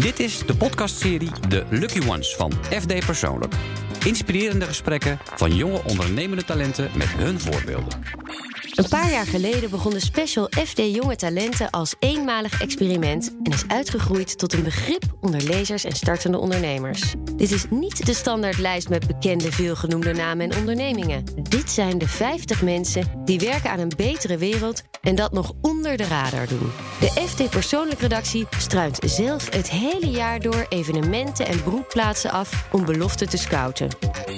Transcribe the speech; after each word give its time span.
Dit 0.00 0.20
is 0.20 0.38
de 0.46 0.56
podcastserie 0.56 1.30
De 1.48 1.64
Lucky 1.70 2.08
Ones 2.08 2.34
van 2.36 2.52
FD 2.52 3.06
Persoonlijk. 3.06 3.54
Inspirerende 4.04 4.64
gesprekken 4.64 5.18
van 5.34 5.54
jonge 5.54 5.80
ondernemende 5.84 6.44
talenten 6.44 6.90
met 6.96 7.08
hun 7.08 7.40
voorbeelden. 7.40 8.02
Een 8.74 8.88
paar 8.88 9.10
jaar 9.10 9.26
geleden 9.26 9.70
begon 9.70 9.92
de 9.92 10.00
special 10.00 10.48
FD 10.64 10.78
Jonge 10.78 11.16
Talenten 11.16 11.70
als 11.70 11.94
eenmalig 11.98 12.60
experiment 12.60 13.36
en 13.42 13.52
is 13.52 13.64
uitgegroeid 13.68 14.38
tot 14.38 14.52
een 14.52 14.62
begrip 14.62 15.02
onder 15.20 15.42
lezers 15.42 15.84
en 15.84 15.92
startende 15.92 16.38
ondernemers. 16.38 17.14
Dit 17.36 17.50
is 17.50 17.64
niet 17.70 18.06
de 18.06 18.14
standaardlijst 18.14 18.88
met 18.88 19.06
bekende 19.06 19.52
veelgenoemde 19.52 20.12
namen 20.12 20.50
en 20.50 20.58
ondernemingen. 20.58 21.24
Dit 21.42 21.70
zijn 21.70 21.98
de 21.98 22.08
50 22.08 22.62
mensen 22.62 23.22
die 23.24 23.38
werken 23.38 23.70
aan 23.70 23.78
een 23.78 23.92
betere 23.96 24.36
wereld 24.36 24.82
en 25.06 25.14
dat 25.14 25.32
nog 25.32 25.52
onder 25.62 25.96
de 25.96 26.04
radar 26.04 26.46
doen. 26.48 26.72
De 27.00 27.06
FD 27.06 27.50
Persoonlijk 27.50 28.00
Redactie 28.00 28.46
struint 28.58 28.98
zelf 29.04 29.50
het 29.50 29.70
hele 29.70 30.10
jaar 30.10 30.40
door 30.40 30.66
evenementen 30.68 31.46
en 31.46 31.62
broedplaatsen 31.62 32.30
af 32.30 32.68
om 32.72 32.84
beloften 32.84 33.28
te 33.28 33.36
scouten. 33.36 33.88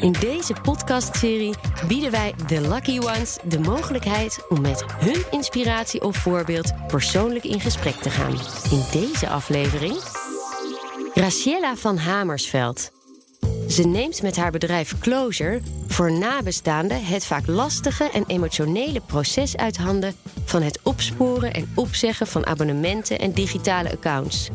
In 0.00 0.12
deze 0.12 0.54
podcastserie 0.62 1.54
bieden 1.86 2.10
wij 2.10 2.34
de 2.46 2.60
Lucky 2.60 2.98
Ones 2.98 3.38
de 3.44 3.58
mogelijkheid 3.58 4.46
om 4.48 4.60
met 4.60 4.84
hun 4.86 5.24
inspiratie 5.30 6.02
of 6.02 6.16
voorbeeld 6.16 6.72
persoonlijk 6.86 7.44
in 7.44 7.60
gesprek 7.60 7.94
te 7.94 8.10
gaan. 8.10 8.38
In 8.70 9.00
deze 9.00 9.28
aflevering 9.28 9.96
Graciela 11.14 11.76
van 11.76 11.96
Hamersveld. 11.96 12.97
Ze 13.68 13.82
neemt 13.86 14.22
met 14.22 14.36
haar 14.36 14.50
bedrijf 14.50 14.98
Closure 14.98 15.60
voor 15.86 16.12
nabestaanden 16.12 17.04
het 17.04 17.24
vaak 17.24 17.46
lastige 17.46 18.10
en 18.10 18.24
emotionele 18.26 19.00
proces 19.00 19.56
uit 19.56 19.76
handen 19.76 20.14
van 20.44 20.62
het 20.62 20.80
opsporen 20.82 21.52
en 21.52 21.72
opzeggen 21.74 22.26
van 22.26 22.46
abonnementen 22.46 23.18
en 23.18 23.32
digitale 23.32 23.90
accounts. 23.90 24.48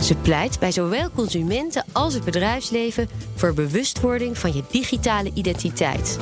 Ze 0.00 0.14
pleit 0.14 0.58
bij 0.58 0.72
zowel 0.72 1.10
consumenten 1.10 1.84
als 1.92 2.14
het 2.14 2.24
bedrijfsleven 2.24 3.08
voor 3.34 3.54
bewustwording 3.54 4.38
van 4.38 4.52
je 4.54 4.62
digitale 4.70 5.30
identiteit. 5.34 6.18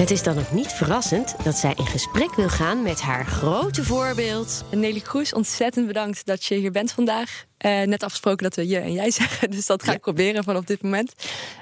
Het 0.00 0.10
is 0.10 0.22
dan 0.22 0.38
ook 0.38 0.52
niet 0.52 0.72
verrassend 0.72 1.34
dat 1.44 1.56
zij 1.56 1.72
in 1.76 1.86
gesprek 1.86 2.34
wil 2.34 2.48
gaan 2.48 2.82
met 2.82 3.00
haar 3.00 3.26
grote 3.26 3.84
voorbeeld. 3.84 4.64
Nelly 4.70 5.00
Kroes, 5.00 5.32
ontzettend 5.32 5.86
bedankt 5.86 6.26
dat 6.26 6.44
je 6.44 6.54
hier 6.54 6.70
bent 6.70 6.92
vandaag. 6.92 7.44
Uh, 7.66 7.82
net 7.82 8.02
afgesproken 8.02 8.42
dat 8.42 8.56
we 8.56 8.66
je 8.66 8.78
en 8.78 8.92
jij 8.92 9.10
zeggen, 9.20 9.50
dus 9.50 9.66
dat 9.66 9.82
ga 9.82 9.92
ik 9.92 10.00
proberen 10.00 10.44
vanaf 10.44 10.64
dit 10.64 10.82
moment. 10.82 11.12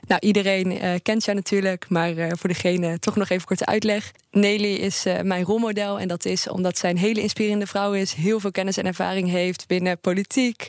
Nou, 0.07 0.21
iedereen 0.21 0.73
uh, 0.73 0.95
kent 1.03 1.25
jou 1.25 1.37
natuurlijk, 1.37 1.89
maar 1.89 2.13
uh, 2.13 2.29
voor 2.37 2.49
degene 2.49 2.99
toch 2.99 3.17
nog 3.17 3.29
even 3.29 3.47
korte 3.47 3.67
uitleg. 3.67 4.13
Nelly 4.31 4.75
is 4.75 5.05
mijn 5.23 5.45
rolmodel 5.45 6.01
en 6.01 6.09
dat 6.09 6.25
is 6.25 6.49
omdat 6.49 6.79
zij 6.79 6.91
een 6.91 6.99
hele 6.99 7.21
inspirerende 7.21 7.67
vrouw 7.67 7.93
is, 7.93 8.13
heel 8.13 8.41
veel 8.41 8.51
kennis 8.51 8.77
en 8.77 8.87
ervaring 8.87 9.29
heeft 9.31 9.67
binnen 9.67 9.99
politiek, 10.01 10.69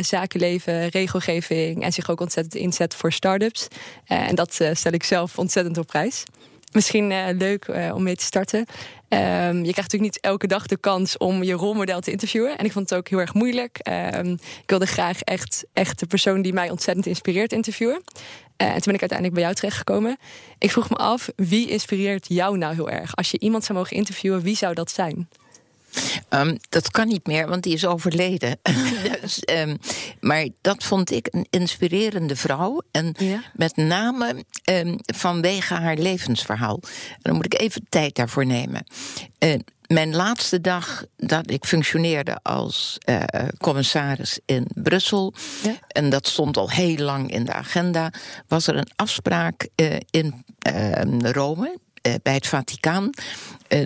zakenleven, 0.00 0.88
regelgeving 0.88 1.82
en 1.82 1.92
zich 1.92 2.10
ook 2.10 2.20
ontzettend 2.20 2.54
inzet 2.54 2.94
voor 2.94 3.12
start-ups. 3.12 3.68
en 4.04 4.34
dat 4.34 4.60
stel 4.72 4.92
ik 4.92 5.02
zelf 5.02 5.38
ontzettend 5.38 5.78
op 5.78 5.86
prijs. 5.86 6.24
Misschien 6.72 7.10
uh, 7.10 7.26
leuk 7.38 7.66
uh, 7.68 7.94
om 7.94 8.02
mee 8.02 8.16
te 8.16 8.24
starten. 8.24 8.58
Um, 9.08 9.56
je 9.64 9.72
krijgt 9.72 9.76
natuurlijk 9.76 10.02
niet 10.02 10.20
elke 10.20 10.46
dag 10.46 10.66
de 10.66 10.76
kans 10.76 11.16
om 11.16 11.42
je 11.42 11.52
rolmodel 11.52 12.00
te 12.00 12.10
interviewen. 12.10 12.58
En 12.58 12.64
ik 12.64 12.72
vond 12.72 12.90
het 12.90 12.98
ook 12.98 13.08
heel 13.08 13.18
erg 13.18 13.34
moeilijk. 13.34 13.80
Um, 14.14 14.32
ik 14.32 14.70
wilde 14.70 14.86
graag 14.86 15.20
echt, 15.22 15.64
echt 15.72 15.98
de 15.98 16.06
persoon 16.06 16.42
die 16.42 16.52
mij 16.52 16.70
ontzettend 16.70 17.06
inspireert 17.06 17.52
interviewen. 17.52 18.02
Uh, 18.62 18.66
en 18.66 18.72
toen 18.72 18.82
ben 18.84 18.94
ik 18.94 19.00
uiteindelijk 19.00 19.32
bij 19.32 19.42
jou 19.42 19.54
terechtgekomen. 19.54 20.18
Ik 20.58 20.70
vroeg 20.70 20.90
me 20.90 20.96
af, 20.96 21.28
wie 21.36 21.68
inspireert 21.68 22.28
jou 22.28 22.58
nou 22.58 22.74
heel 22.74 22.90
erg? 22.90 23.16
Als 23.16 23.30
je 23.30 23.38
iemand 23.38 23.64
zou 23.64 23.78
mogen 23.78 23.96
interviewen, 23.96 24.42
wie 24.42 24.56
zou 24.56 24.74
dat 24.74 24.90
zijn? 24.90 25.28
Um, 26.30 26.58
dat 26.68 26.90
kan 26.90 27.08
niet 27.08 27.26
meer, 27.26 27.48
want 27.48 27.62
die 27.62 27.74
is 27.74 27.86
overleden. 27.86 28.58
dus, 29.20 29.42
um, 29.50 29.78
maar 30.20 30.48
dat 30.60 30.84
vond 30.84 31.10
ik 31.10 31.28
een 31.30 31.46
inspirerende 31.50 32.36
vrouw. 32.36 32.82
En 32.90 33.14
ja? 33.18 33.42
met 33.54 33.76
name 33.76 34.44
um, 34.70 34.96
vanwege 35.04 35.74
haar 35.74 35.96
levensverhaal. 35.96 36.78
En 36.82 37.20
dan 37.22 37.34
moet 37.34 37.44
ik 37.44 37.60
even 37.60 37.86
tijd 37.88 38.14
daarvoor 38.14 38.46
nemen. 38.46 38.86
Uh, 39.38 39.54
mijn 39.86 40.14
laatste 40.14 40.60
dag 40.60 41.04
dat 41.16 41.50
ik 41.50 41.64
functioneerde 41.64 42.38
als 42.42 42.98
uh, 43.08 43.22
commissaris 43.58 44.38
in 44.44 44.66
Brussel, 44.74 45.34
ja? 45.62 45.74
en 45.88 46.10
dat 46.10 46.26
stond 46.26 46.56
al 46.56 46.70
heel 46.70 46.96
lang 46.96 47.30
in 47.30 47.44
de 47.44 47.52
agenda, 47.52 48.12
was 48.48 48.66
er 48.66 48.76
een 48.76 48.90
afspraak 48.96 49.68
uh, 49.76 49.96
in 50.10 50.44
uh, 50.68 51.30
Rome 51.30 51.78
bij 52.22 52.34
het 52.34 52.46
Vaticaan. 52.46 53.10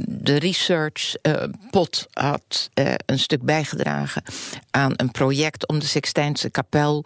De 0.07 0.37
researchpot 0.37 2.07
had 2.13 2.71
een 3.07 3.19
stuk 3.19 3.43
bijgedragen 3.43 4.23
aan 4.71 4.93
een 4.97 5.11
project 5.11 5.69
om 5.69 5.79
de 5.79 5.87
Sixtijnse 5.87 6.51
kapel 6.51 7.05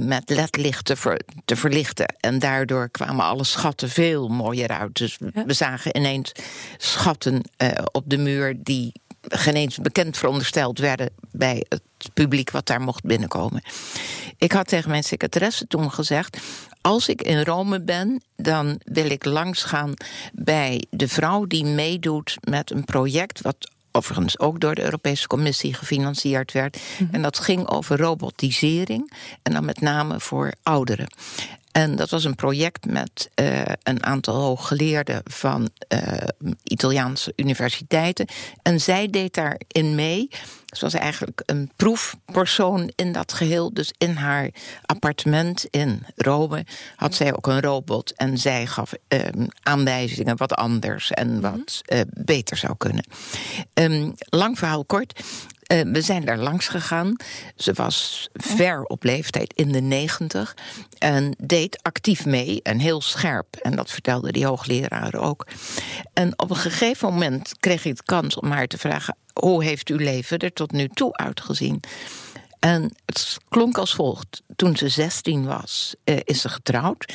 met 0.00 0.30
ledlichten 0.30 0.96
te 1.44 1.56
verlichten. 1.56 2.14
En 2.20 2.38
daardoor 2.38 2.88
kwamen 2.88 3.24
alle 3.24 3.44
schatten 3.44 3.88
veel 3.88 4.28
mooier 4.28 4.68
uit. 4.68 4.94
Dus 4.94 5.18
we 5.46 5.52
zagen 5.52 5.96
ineens 5.96 6.32
schatten 6.76 7.42
op 7.92 8.04
de 8.06 8.18
muur 8.18 8.54
die 8.58 8.92
geen 9.28 9.54
eens 9.54 9.76
bekend 9.76 10.16
verondersteld 10.16 10.78
werden 10.78 11.10
bij 11.30 11.66
het 11.68 11.82
publiek 12.14 12.50
wat 12.50 12.66
daar 12.66 12.80
mocht 12.80 13.04
binnenkomen. 13.04 13.62
Ik 14.36 14.52
had 14.52 14.68
tegen 14.68 14.90
mijn 14.90 15.04
secretaresse 15.04 15.66
toen 15.66 15.92
gezegd: 15.92 16.38
als 16.82 17.08
ik 17.08 17.22
in 17.22 17.44
Rome 17.44 17.80
ben, 17.80 18.22
dan 18.36 18.80
wil 18.84 19.10
ik 19.10 19.24
langsgaan 19.24 19.94
bij 20.32 20.84
de 20.90 21.08
vrouw 21.08 21.46
die 21.46 21.64
meedoet 21.64 22.36
met 22.40 22.70
een 22.70 22.84
project 22.84 23.40
wat 23.40 23.70
overigens 23.92 24.38
ook 24.38 24.60
door 24.60 24.74
de 24.74 24.82
Europese 24.82 25.26
Commissie 25.26 25.74
gefinancierd 25.74 26.52
werd. 26.52 26.78
Mhm. 26.98 27.14
En 27.14 27.22
dat 27.22 27.38
ging 27.38 27.68
over 27.68 27.98
robotisering 27.98 29.12
en 29.42 29.52
dan 29.52 29.64
met 29.64 29.80
name 29.80 30.20
voor 30.20 30.52
ouderen. 30.62 31.06
En 31.72 31.96
dat 31.96 32.10
was 32.10 32.24
een 32.24 32.34
project 32.34 32.86
met 32.86 33.30
uh, 33.40 33.62
een 33.82 34.04
aantal 34.04 34.34
hooggeleerden 34.34 35.20
van 35.24 35.70
uh, 35.88 36.00
Italiaanse 36.62 37.32
universiteiten. 37.36 38.26
En 38.62 38.80
zij 38.80 39.10
deed 39.10 39.34
daarin 39.34 39.94
mee. 39.94 40.28
Ze 40.66 40.84
was 40.84 40.94
eigenlijk 40.94 41.42
een 41.46 41.70
proefpersoon 41.76 42.92
in 42.94 43.12
dat 43.12 43.32
geheel. 43.32 43.74
Dus 43.74 43.92
in 43.98 44.16
haar 44.16 44.50
appartement 44.82 45.66
in 45.70 46.06
Rome 46.16 46.64
had 46.96 47.14
zij 47.14 47.36
ook 47.36 47.46
een 47.46 47.60
robot. 47.60 48.12
En 48.16 48.38
zij 48.38 48.66
gaf 48.66 48.92
uh, 49.08 49.20
aanwijzingen 49.62 50.36
wat 50.36 50.54
anders 50.54 51.10
en 51.10 51.40
wat 51.40 51.80
uh, 51.86 52.00
beter 52.08 52.56
zou 52.56 52.74
kunnen. 52.76 53.04
Um, 53.74 54.14
lang 54.28 54.58
verhaal 54.58 54.84
kort. 54.84 55.20
Uh, 55.72 55.80
we 55.92 56.00
zijn 56.00 56.24
daar 56.24 56.38
langs 56.38 56.68
gegaan. 56.68 57.16
Ze 57.56 57.72
was 57.72 58.28
ver 58.32 58.82
op 58.82 59.04
leeftijd, 59.04 59.52
in 59.54 59.72
de 59.72 59.80
negentig. 59.80 60.56
En 60.98 61.34
deed 61.38 61.78
actief 61.82 62.26
mee 62.26 62.60
en 62.62 62.78
heel 62.78 63.00
scherp. 63.00 63.56
En 63.56 63.76
dat 63.76 63.90
vertelde 63.90 64.32
die 64.32 64.46
hoogleraar 64.46 65.14
ook. 65.14 65.46
En 66.12 66.38
op 66.38 66.50
een 66.50 66.56
gegeven 66.56 67.08
moment 67.08 67.52
kreeg 67.60 67.84
ik 67.84 67.96
de 67.96 68.02
kans 68.04 68.36
om 68.36 68.50
haar 68.50 68.66
te 68.66 68.78
vragen: 68.78 69.16
hoe 69.32 69.64
heeft 69.64 69.88
uw 69.88 69.96
leven 69.96 70.38
er 70.38 70.52
tot 70.52 70.72
nu 70.72 70.88
toe 70.88 71.16
uitgezien? 71.16 71.80
En 72.58 72.94
het 73.06 73.36
klonk 73.48 73.78
als 73.78 73.94
volgt. 73.94 74.42
Toen 74.56 74.76
ze 74.76 74.88
16 74.88 75.44
was, 75.44 75.94
uh, 76.04 76.16
is 76.24 76.40
ze 76.40 76.48
getrouwd. 76.48 77.12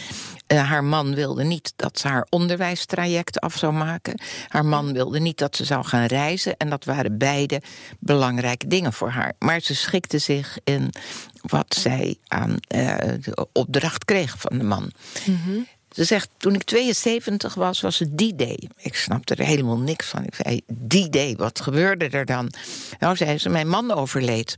Uh, 0.48 0.70
haar 0.70 0.84
man 0.84 1.16
wilde 1.16 1.44
niet 1.44 1.74
dat 1.76 2.00
ze 2.00 2.08
haar 2.08 2.28
onderwijstraject 2.30 3.40
af 3.40 3.58
zou 3.58 3.74
maken. 3.74 4.22
Haar 4.48 4.66
man 4.66 4.94
wilde 4.94 5.20
niet 5.20 5.38
dat 5.38 5.56
ze 5.56 5.66
zou 5.66 5.86
gaan 5.86 6.06
reizen. 6.06 6.58
En 6.58 6.70
dat 6.70 6.86
waren 6.86 7.18
beide 7.18 7.62
belangrijke 8.00 8.68
dingen 8.68 8.94
voor 8.94 9.10
haar. 9.10 9.34
Maar 9.40 9.60
ze 9.60 9.76
schikte 9.76 10.18
zich 10.18 10.58
in 10.64 10.94
wat 11.42 11.76
zij 11.80 12.18
aan 12.28 12.50
uh, 12.50 12.98
de 13.22 13.48
opdracht 13.52 14.06
kreeg 14.06 14.36
van 14.38 14.58
de 14.58 14.64
man. 14.64 14.92
Mm 15.26 15.40
-hmm. 15.44 15.68
Ze 15.92 16.04
zegt, 16.04 16.30
toen 16.38 16.54
ik 16.54 16.64
72 16.64 17.54
was, 17.54 17.82
was 17.82 18.00
het 18.00 18.18
die 18.18 18.36
day. 18.36 18.70
Ik 18.78 18.96
snapte 18.96 19.36
er 19.36 19.46
helemaal 19.46 19.78
niks 19.78 20.08
van. 20.08 20.24
Ik 20.24 20.36
zei, 20.36 20.62
die 20.68 21.10
day, 21.10 21.36
wat 21.38 21.62
gebeurde 21.62 22.10
er 22.10 22.26
dan? 22.26 22.52
Nou, 23.00 23.16
zei 23.16 23.38
ze, 23.38 23.50
mijn 23.50 23.68
man 23.68 23.92
overleed. 23.92 24.54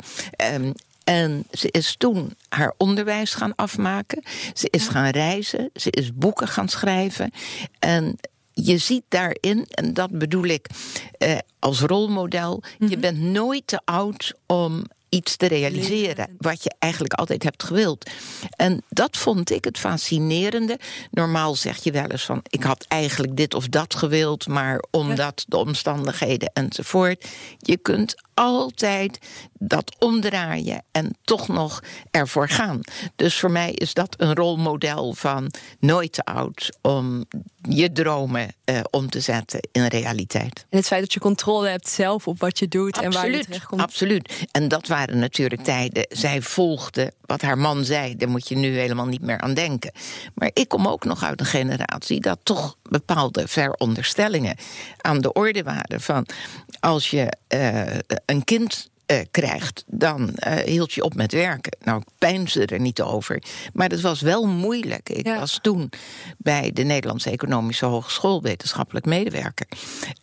Um, 0.53 0.73
en 1.09 1.45
ze 1.51 1.67
is 1.71 1.95
toen 1.97 2.33
haar 2.49 2.73
onderwijs 2.77 3.33
gaan 3.33 3.55
afmaken. 3.55 4.23
Ze 4.53 4.67
is 4.69 4.87
gaan 4.87 5.09
reizen. 5.09 5.69
Ze 5.73 5.91
is 5.91 6.13
boeken 6.13 6.47
gaan 6.47 6.69
schrijven. 6.69 7.31
En 7.79 8.17
je 8.53 8.77
ziet 8.77 9.03
daarin, 9.07 9.65
en 9.69 9.93
dat 9.93 10.11
bedoel 10.11 10.43
ik 10.43 10.67
eh, 11.17 11.37
als 11.59 11.79
rolmodel, 11.79 12.53
mm 12.53 12.61
-hmm. 12.77 12.89
je 12.89 12.97
bent 12.97 13.19
nooit 13.19 13.67
te 13.67 13.81
oud 13.85 14.33
om 14.45 14.83
iets 15.09 15.35
te 15.35 15.45
realiseren. 15.45 16.35
Wat 16.37 16.63
je 16.63 16.73
eigenlijk 16.79 17.13
altijd 17.13 17.43
hebt 17.43 17.63
gewild. 17.63 18.09
En 18.49 18.81
dat 18.89 19.17
vond 19.17 19.51
ik 19.51 19.63
het 19.63 19.77
fascinerende. 19.77 20.79
Normaal 21.11 21.55
zeg 21.55 21.83
je 21.83 21.91
wel 21.91 22.07
eens 22.07 22.25
van: 22.25 22.41
ik 22.49 22.63
had 22.63 22.85
eigenlijk 22.87 23.37
dit 23.37 23.53
of 23.53 23.67
dat 23.67 23.95
gewild, 23.95 24.47
maar 24.47 24.83
omdat 24.91 25.45
de 25.47 25.57
omstandigheden 25.57 26.51
enzovoort. 26.53 27.25
Je 27.59 27.77
kunt 27.77 28.15
altijd 28.39 29.19
dat 29.53 29.95
omdraaien 29.99 30.83
en 30.91 31.17
toch 31.23 31.47
nog 31.47 31.83
ervoor 32.11 32.49
gaan. 32.49 32.79
Dus 33.15 33.39
voor 33.39 33.51
mij 33.51 33.71
is 33.71 33.93
dat 33.93 34.15
een 34.17 34.35
rolmodel 34.35 35.13
van 35.13 35.51
nooit 35.79 36.13
te 36.13 36.23
oud 36.23 36.77
om 36.81 37.25
je 37.61 37.91
dromen 37.91 38.53
uh, 38.65 38.79
om 38.89 39.09
te 39.09 39.19
zetten 39.19 39.59
in 39.71 39.85
realiteit. 39.85 40.65
En 40.69 40.77
het 40.77 40.87
feit 40.87 41.01
dat 41.01 41.13
je 41.13 41.19
controle 41.19 41.69
hebt 41.69 41.89
zelf 41.89 42.27
op 42.27 42.39
wat 42.39 42.59
je 42.59 42.67
doet 42.67 42.97
absoluut, 42.97 43.15
en 43.15 43.21
waar 43.21 43.31
je 43.31 43.43
terechtkomt. 43.43 43.81
Absoluut. 43.81 44.47
En 44.51 44.67
dat 44.67 44.87
waren 44.87 45.19
natuurlijk 45.19 45.63
tijden. 45.63 46.05
Zij 46.09 46.41
volgde 46.41 47.13
wat 47.21 47.41
haar 47.41 47.57
man 47.57 47.85
zei. 47.85 48.15
Daar 48.15 48.29
moet 48.29 48.47
je 48.47 48.55
nu 48.55 48.77
helemaal 48.77 49.05
niet 49.05 49.21
meer 49.21 49.39
aan 49.39 49.53
denken. 49.53 49.91
Maar 50.35 50.51
ik 50.53 50.67
kom 50.67 50.87
ook 50.87 51.03
nog 51.03 51.23
uit 51.23 51.39
een 51.39 51.45
generatie 51.45 52.19
dat 52.19 52.39
toch 52.43 52.75
bepaalde 52.89 53.47
veronderstellingen 53.47 54.55
aan 55.01 55.21
de 55.21 55.33
orde 55.33 55.63
waren. 55.63 56.01
Van 56.01 56.25
als 56.79 57.09
je 57.09 57.33
uh, 57.53 57.81
een 58.29 58.43
kind 58.43 58.89
uh, 59.11 59.19
krijgt, 59.31 59.83
dan 59.87 60.37
uh, 60.47 60.53
hield 60.53 60.93
je 60.93 61.03
op 61.03 61.15
met 61.15 61.31
werken. 61.31 61.77
Nou, 61.83 61.99
ik 61.99 62.07
peinsde 62.17 62.65
er 62.65 62.79
niet 62.79 63.01
over. 63.01 63.43
Maar 63.73 63.89
het 63.89 64.01
was 64.01 64.21
wel 64.21 64.47
moeilijk. 64.47 65.09
Ik 65.09 65.25
ja. 65.25 65.39
was 65.39 65.59
toen 65.61 65.91
bij 66.37 66.71
de 66.73 66.83
Nederlandse 66.83 67.29
Economische 67.29 67.85
Hogeschool 67.85 68.41
wetenschappelijk 68.41 69.05
medewerker. 69.05 69.67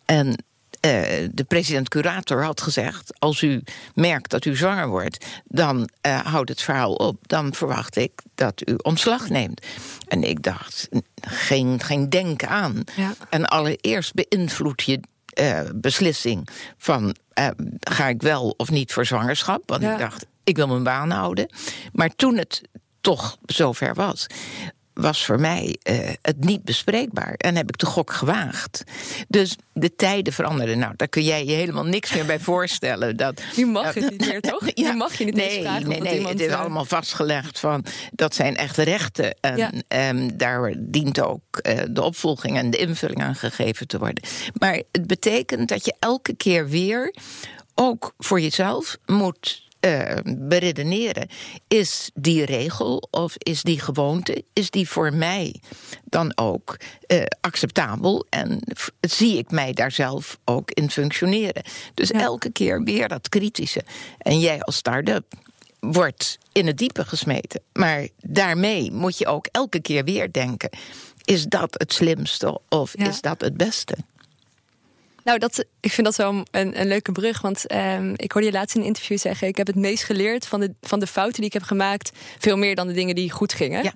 En 0.05 0.27
uh, 0.27 1.27
de 1.31 1.43
president-curator 1.47 2.43
had 2.43 2.61
gezegd: 2.61 3.19
Als 3.19 3.41
u 3.41 3.63
merkt 3.93 4.29
dat 4.29 4.45
u 4.45 4.55
zwanger 4.55 4.87
wordt, 4.87 5.25
dan 5.45 5.89
uh, 6.07 6.19
houdt 6.19 6.49
het 6.49 6.61
verhaal 6.61 6.93
op. 6.93 7.27
Dan 7.27 7.53
verwacht 7.53 7.95
ik 7.95 8.11
dat 8.35 8.69
u 8.69 8.73
ontslag 8.77 9.29
neemt. 9.29 9.65
En 10.07 10.23
ik 10.23 10.43
dacht: 10.43 10.89
geen, 11.21 11.79
geen 11.79 12.09
denken 12.09 12.49
aan. 12.49 12.83
Ja. 12.95 13.13
En 13.29 13.45
allereerst 13.45 14.13
beïnvloed 14.13 14.83
je 14.83 14.99
uh, 15.39 15.59
beslissing 15.75 16.47
van 16.77 17.15
uh, 17.39 17.47
ga 17.79 18.07
ik 18.07 18.21
wel 18.21 18.53
of 18.57 18.69
niet 18.69 18.93
voor 18.93 19.05
zwangerschap. 19.05 19.63
Want 19.65 19.81
ja. 19.81 19.93
ik 19.93 19.99
dacht, 19.99 20.25
ik 20.43 20.55
wil 20.55 20.67
mijn 20.67 20.83
baan 20.83 21.09
houden. 21.09 21.49
Maar 21.93 22.09
toen 22.15 22.37
het 22.37 22.61
toch 23.01 23.37
zover 23.45 23.93
was, 23.93 24.27
was 24.97 25.25
voor 25.25 25.39
mij 25.39 25.77
uh, 25.89 26.09
het 26.21 26.45
niet 26.45 26.63
bespreekbaar. 26.63 27.33
En 27.33 27.55
heb 27.55 27.69
ik 27.69 27.77
de 27.77 27.85
gok 27.85 28.11
gewaagd. 28.13 28.83
Dus 29.27 29.55
de 29.73 29.95
tijden 29.95 30.33
veranderden. 30.33 30.79
Nou, 30.79 30.93
daar 30.95 31.07
kun 31.07 31.23
jij 31.23 31.45
je 31.45 31.51
helemaal 31.51 31.85
niks 31.85 32.13
meer 32.13 32.25
bij 32.25 32.39
voorstellen. 32.39 33.17
Dat, 33.17 33.41
nu 33.57 33.65
mag 33.65 33.93
je 33.93 34.01
het 34.01 34.11
niet 34.11 34.27
meer, 34.27 34.41
toch? 34.41 34.65
Ja, 34.77 34.91
nu 34.91 34.97
mag 34.97 35.17
je 35.17 35.25
niet 35.25 35.35
nee, 35.35 35.49
eens 35.49 35.65
vragen 35.65 35.89
nee, 35.89 36.01
nee, 36.01 36.27
het 36.27 36.39
is 36.39 36.51
allemaal 36.51 36.85
vastgelegd 36.85 37.59
van 37.59 37.85
dat 38.11 38.35
zijn 38.35 38.55
echte 38.55 38.81
rechten. 38.81 39.35
En 39.41 39.57
ja. 39.57 40.09
um, 40.09 40.37
daar 40.37 40.73
dient 40.77 41.21
ook 41.21 41.41
uh, 41.61 41.79
de 41.89 42.03
opvolging 42.03 42.57
en 42.57 42.69
de 42.69 42.77
invulling 42.77 43.21
aan 43.21 43.35
gegeven 43.35 43.87
te 43.87 43.97
worden. 43.97 44.23
Maar 44.53 44.81
het 44.91 45.07
betekent 45.07 45.69
dat 45.69 45.85
je 45.85 45.95
elke 45.99 46.35
keer 46.35 46.69
weer 46.69 47.13
ook 47.75 48.13
voor 48.17 48.41
jezelf 48.41 48.97
moet 49.05 49.66
uh, 49.81 50.17
beredeneren. 50.25 51.27
Is 51.67 52.11
die 52.13 52.45
regel 52.45 53.07
of 53.11 53.33
is 53.37 53.63
die 53.63 53.79
gewoonte, 53.79 54.43
is 54.53 54.71
die 54.71 54.89
voor 54.89 55.13
mij 55.13 55.61
dan 56.03 56.31
ook 56.37 56.77
uh, 57.07 57.23
acceptabel? 57.41 58.25
En 58.29 58.59
zie 59.01 59.37
ik 59.37 59.51
mij 59.51 59.73
daar 59.73 59.91
zelf 59.91 60.37
ook 60.45 60.71
in 60.71 60.89
functioneren? 60.91 61.63
Dus 61.93 62.09
ja. 62.09 62.19
elke 62.19 62.51
keer 62.51 62.83
weer 62.83 63.07
dat 63.07 63.29
kritische. 63.29 63.83
En 64.17 64.39
jij 64.39 64.61
als 64.61 64.75
start-up 64.75 65.33
wordt 65.79 66.37
in 66.51 66.67
het 66.67 66.77
diepe 66.77 67.05
gesmeten. 67.05 67.61
Maar 67.73 68.07
daarmee 68.21 68.91
moet 68.91 69.17
je 69.17 69.25
ook 69.25 69.47
elke 69.51 69.81
keer 69.81 70.03
weer 70.03 70.31
denken: 70.31 70.69
is 71.23 71.45
dat 71.45 71.75
het 71.77 71.93
slimste 71.93 72.59
of 72.69 72.97
ja. 72.97 73.07
is 73.07 73.21
dat 73.21 73.41
het 73.41 73.57
beste? 73.57 73.97
Nou, 75.27 75.39
dat, 75.39 75.65
ik 75.79 75.91
vind 75.91 76.07
dat 76.07 76.15
wel 76.15 76.45
een, 76.51 76.79
een 76.79 76.87
leuke 76.87 77.11
brug. 77.11 77.41
Want 77.41 77.73
um, 77.73 78.13
ik 78.15 78.31
hoorde 78.31 78.47
je 78.47 78.53
laatst 78.53 78.75
in 78.75 78.81
een 78.81 78.87
interview 78.87 79.17
zeggen... 79.17 79.47
ik 79.47 79.57
heb 79.57 79.67
het 79.67 79.75
meest 79.75 80.03
geleerd 80.03 80.47
van 80.47 80.59
de, 80.59 80.73
van 80.81 80.99
de 80.99 81.07
fouten 81.07 81.35
die 81.35 81.45
ik 81.45 81.53
heb 81.53 81.63
gemaakt... 81.63 82.11
veel 82.39 82.57
meer 82.57 82.75
dan 82.75 82.87
de 82.87 82.93
dingen 82.93 83.15
die 83.15 83.31
goed 83.31 83.53
gingen. 83.53 83.83
Ja. 83.83 83.93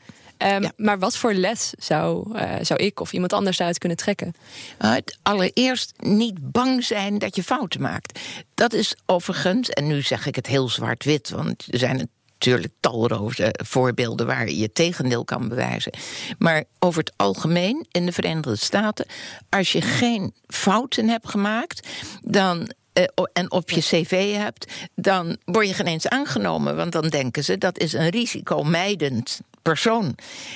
Um, 0.56 0.64
ja. 0.64 0.72
Maar 0.78 1.00
wat 1.00 1.18
voor 1.18 1.34
les 1.34 1.74
zou, 1.78 2.38
uh, 2.38 2.54
zou 2.62 2.84
ik 2.84 3.00
of 3.00 3.14
iemand 3.14 3.34
anders 3.34 3.58
daaruit 3.58 3.78
kunnen 3.78 3.98
trekken? 3.98 4.34
Uh, 4.80 4.96
allereerst 5.24 5.94
niet 5.98 6.52
bang 6.52 6.84
zijn 6.84 7.18
dat 7.18 7.36
je 7.36 7.44
fouten 7.44 7.82
maakt. 7.82 8.20
Dat 8.56 8.74
is 8.74 8.96
overigens, 9.06 9.70
en 9.70 9.88
nu 9.88 10.02
zeg 10.02 10.26
ik 10.26 10.36
het 10.36 10.48
heel 10.48 10.70
zwart-wit... 10.70 11.30
want 11.30 11.68
er 11.70 11.80
zijn 11.80 12.10
natuurlijk 12.46 12.74
talloze 12.80 13.56
voorbeelden 13.64 14.26
waar 14.26 14.48
je 14.48 14.58
je 14.58 14.72
tegendeel 14.72 15.24
kan 15.24 15.48
bewijzen. 15.48 15.92
Maar 16.38 16.64
over 16.80 17.00
het 17.00 17.14
algemeen 17.16 17.86
in 17.92 18.06
de 18.06 18.12
Verenigde 18.12 18.56
Staten, 18.56 19.06
als 19.50 19.72
je 19.72 19.82
geen 19.82 20.34
fouten 20.48 21.10
hebt 21.10 21.30
gemaakt, 21.30 21.88
dan 22.22 22.72
uh, 22.94 23.06
en 23.34 23.52
op 23.52 23.70
je 23.70 23.80
cv 23.80 24.36
hebt, 24.36 24.72
dan 24.96 25.38
word 25.46 25.68
je 25.68 25.74
geen 25.74 25.88
eens 25.88 26.08
aangenomen. 26.08 26.76
Want 26.76 26.92
dan 26.92 27.08
denken 27.08 27.44
ze 27.44 27.58
dat 27.58 27.78
is 27.78 27.94
een 27.94 28.10
risicomijdend 28.10 29.40
persoon. 29.62 30.16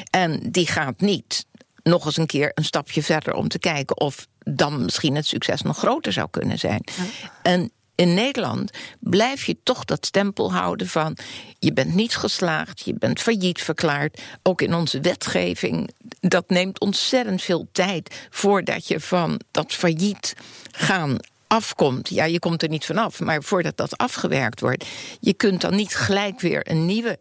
En 0.10 0.40
die 0.52 0.68
gaat 0.68 1.00
niet 1.00 1.46
nog 1.84 2.06
eens 2.06 2.18
een 2.18 2.26
keer 2.26 2.52
een 2.54 2.66
stapje 2.66 3.04
verder 3.04 3.34
om 3.34 3.48
te 3.48 3.60
kijken 3.60 4.00
of 4.00 4.28
dan 4.44 4.84
misschien 4.84 5.16
het 5.16 5.28
succes 5.28 5.62
nog 5.62 5.78
groter 5.78 6.14
zou 6.14 6.28
kunnen 6.32 6.60
zijn. 6.60 6.82
Ja. 6.86 7.32
En 7.42 7.72
in 7.96 8.14
Nederland 8.14 8.72
blijf 9.00 9.46
je 9.46 9.58
toch 9.64 9.86
dat 9.86 10.06
stempel 10.06 10.54
houden 10.54 10.88
van 10.88 11.18
je 11.60 11.74
bent 11.74 11.96
niet 11.96 12.16
geslaagd, 12.16 12.86
je 12.86 12.94
bent 12.94 13.22
failliet 13.22 13.62
verklaard. 13.62 14.22
Ook 14.44 14.62
in 14.62 14.74
onze 14.74 15.00
wetgeving, 15.00 15.90
dat 16.20 16.50
neemt 16.50 16.80
ontzettend 16.80 17.42
veel 17.42 17.68
tijd 17.72 18.28
voordat 18.30 18.88
je 18.88 19.00
van 19.00 19.40
dat 19.52 19.74
failliet 19.74 20.36
gaan 20.72 21.18
afkomt. 21.48 22.10
Ja, 22.10 22.26
je 22.26 22.40
komt 22.40 22.64
er 22.64 22.70
niet 22.70 22.86
vanaf, 22.86 23.20
maar 23.20 23.44
voordat 23.44 23.78
dat 23.78 23.98
afgewerkt 23.98 24.60
wordt, 24.60 24.86
je 25.20 25.34
kunt 25.34 25.62
dan 25.62 25.76
niet 25.76 25.96
gelijk 25.96 26.40
weer 26.40 26.70
een 26.70 26.86
nieuwe 26.86 27.20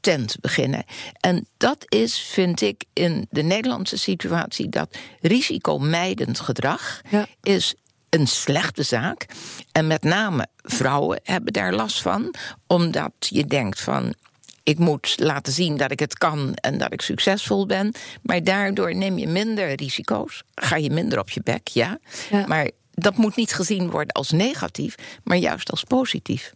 tent 0.00 0.36
beginnen. 0.40 0.84
En 1.20 1.46
dat 1.56 1.84
is, 1.88 2.18
vind 2.18 2.60
ik, 2.60 2.84
in 2.92 3.26
de 3.30 3.42
Nederlandse 3.42 3.98
situatie 3.98 4.68
dat 4.68 4.96
risicomijdend 5.20 6.40
gedrag 6.40 7.00
ja. 7.10 7.26
is 7.42 7.74
een 8.14 8.26
slechte 8.26 8.82
zaak. 8.82 9.26
En 9.72 9.86
met 9.86 10.02
name 10.02 10.46
vrouwen 10.62 11.20
hebben 11.22 11.52
daar 11.52 11.74
last 11.74 12.02
van, 12.02 12.34
omdat 12.66 13.12
je 13.18 13.46
denkt 13.46 13.80
van. 13.80 14.14
Ik 14.62 14.78
moet 14.78 15.14
laten 15.18 15.52
zien 15.52 15.76
dat 15.76 15.90
ik 15.90 16.00
het 16.00 16.18
kan 16.18 16.54
en 16.54 16.78
dat 16.78 16.92
ik 16.92 17.00
succesvol 17.00 17.66
ben. 17.66 17.92
Maar 18.22 18.42
daardoor 18.42 18.94
neem 18.94 19.18
je 19.18 19.26
minder 19.26 19.74
risico's. 19.74 20.42
Ga 20.54 20.76
je 20.76 20.90
minder 20.90 21.18
op 21.18 21.30
je 21.30 21.40
bek, 21.44 21.68
ja. 21.68 21.98
ja. 22.30 22.46
Maar 22.46 22.70
dat 22.92 23.16
moet 23.16 23.36
niet 23.36 23.52
gezien 23.52 23.90
worden 23.90 24.12
als 24.12 24.30
negatief, 24.30 24.94
maar 25.24 25.36
juist 25.36 25.70
als 25.70 25.84
positief. 25.84 26.52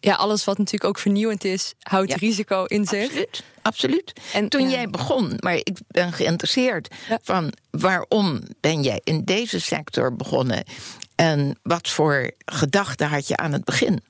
Ja, 0.00 0.14
alles 0.14 0.44
wat 0.44 0.58
natuurlijk 0.58 0.84
ook 0.84 0.98
vernieuwend 0.98 1.44
is, 1.44 1.74
houdt 1.80 2.10
ja. 2.10 2.16
risico 2.16 2.64
in 2.64 2.86
zich. 2.86 3.04
Absoluut, 3.04 3.42
absoluut. 3.62 4.12
En 4.32 4.48
toen 4.48 4.62
ja. 4.62 4.68
jij 4.68 4.88
begon, 4.88 5.36
maar 5.38 5.54
ik 5.54 5.78
ben 5.88 6.12
geïnteresseerd 6.12 6.94
ja. 7.08 7.18
van 7.22 7.52
waarom 7.70 8.40
ben 8.60 8.82
jij 8.82 9.00
in 9.04 9.24
deze 9.24 9.60
sector 9.60 10.16
begonnen 10.16 10.64
en 11.14 11.58
wat 11.62 11.88
voor 11.88 12.30
gedachten 12.44 13.08
had 13.08 13.28
je 13.28 13.36
aan 13.36 13.52
het 13.52 13.64
begin? 13.64 14.02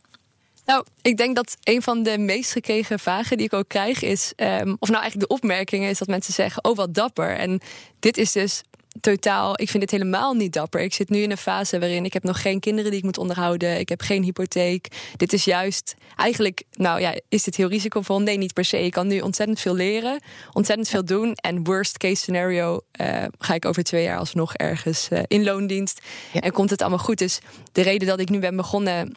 Nou, 0.64 0.84
ik 1.02 1.16
denk 1.16 1.36
dat 1.36 1.56
een 1.62 1.82
van 1.82 2.02
de 2.02 2.18
meest 2.18 2.52
gekregen 2.52 2.98
vragen 2.98 3.36
die 3.36 3.46
ik 3.46 3.52
ook 3.52 3.68
krijg 3.68 4.02
is, 4.02 4.32
um, 4.36 4.76
of 4.78 4.88
nou 4.88 5.00
eigenlijk 5.00 5.28
de 5.28 5.34
opmerkingen 5.34 5.90
is 5.90 5.98
dat 5.98 6.08
mensen 6.08 6.32
zeggen, 6.32 6.64
oh 6.64 6.76
wat 6.76 6.94
dapper. 6.94 7.36
En 7.36 7.60
dit 7.98 8.16
is 8.16 8.32
dus 8.32 8.62
totaal, 9.00 9.60
ik 9.60 9.70
vind 9.70 9.82
dit 9.82 9.90
helemaal 9.90 10.34
niet 10.34 10.52
dapper. 10.52 10.80
Ik 10.80 10.94
zit 10.94 11.08
nu 11.08 11.18
in 11.18 11.30
een 11.30 11.36
fase 11.36 11.78
waarin 11.78 12.04
ik 12.04 12.12
heb 12.12 12.22
nog 12.22 12.42
geen 12.42 12.60
kinderen 12.60 12.90
die 12.90 12.98
ik 12.98 13.04
moet 13.04 13.18
onderhouden. 13.18 13.78
Ik 13.78 13.88
heb 13.88 14.00
geen 14.00 14.22
hypotheek. 14.22 14.88
Dit 15.16 15.32
is 15.32 15.44
juist, 15.44 15.94
eigenlijk, 16.16 16.62
nou 16.72 17.00
ja, 17.00 17.14
is 17.28 17.42
dit 17.42 17.56
heel 17.56 17.68
risicovol? 17.68 18.20
Nee, 18.20 18.36
niet 18.36 18.52
per 18.52 18.64
se. 18.64 18.84
Ik 18.84 18.92
kan 18.92 19.06
nu 19.06 19.20
ontzettend 19.20 19.60
veel 19.60 19.74
leren, 19.74 20.22
ontzettend 20.52 20.88
veel 20.88 21.04
doen. 21.04 21.34
En 21.34 21.64
worst 21.64 21.98
case 21.98 22.14
scenario 22.14 22.80
uh, 23.00 23.24
ga 23.38 23.54
ik 23.54 23.64
over 23.64 23.82
twee 23.82 24.02
jaar 24.02 24.18
alsnog 24.18 24.54
ergens 24.54 25.08
uh, 25.12 25.20
in 25.26 25.44
loondienst. 25.44 26.00
Ja. 26.32 26.40
En 26.40 26.52
komt 26.52 26.70
het 26.70 26.80
allemaal 26.80 26.98
goed. 26.98 27.18
Dus 27.18 27.38
de 27.72 27.82
reden 27.82 28.08
dat 28.08 28.20
ik 28.20 28.28
nu 28.28 28.38
ben 28.38 28.56
begonnen, 28.56 29.16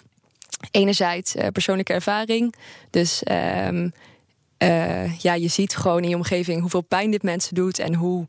enerzijds 0.72 1.36
uh, 1.36 1.48
persoonlijke 1.48 1.94
ervaring. 1.94 2.56
Dus... 2.89 3.22
Um, 3.32 3.94
ja, 5.18 5.34
je 5.34 5.48
ziet 5.48 5.75
gewoon 5.75 6.03
in 6.03 6.10
je 6.10 6.15
omgeving 6.15 6.62
hoeveel 6.62 6.82
pijn 6.82 7.12
dit 7.12 7.24
mensen 7.24 7.56
doet 7.56 7.80
en 7.80 7.94
hoe 7.94 8.27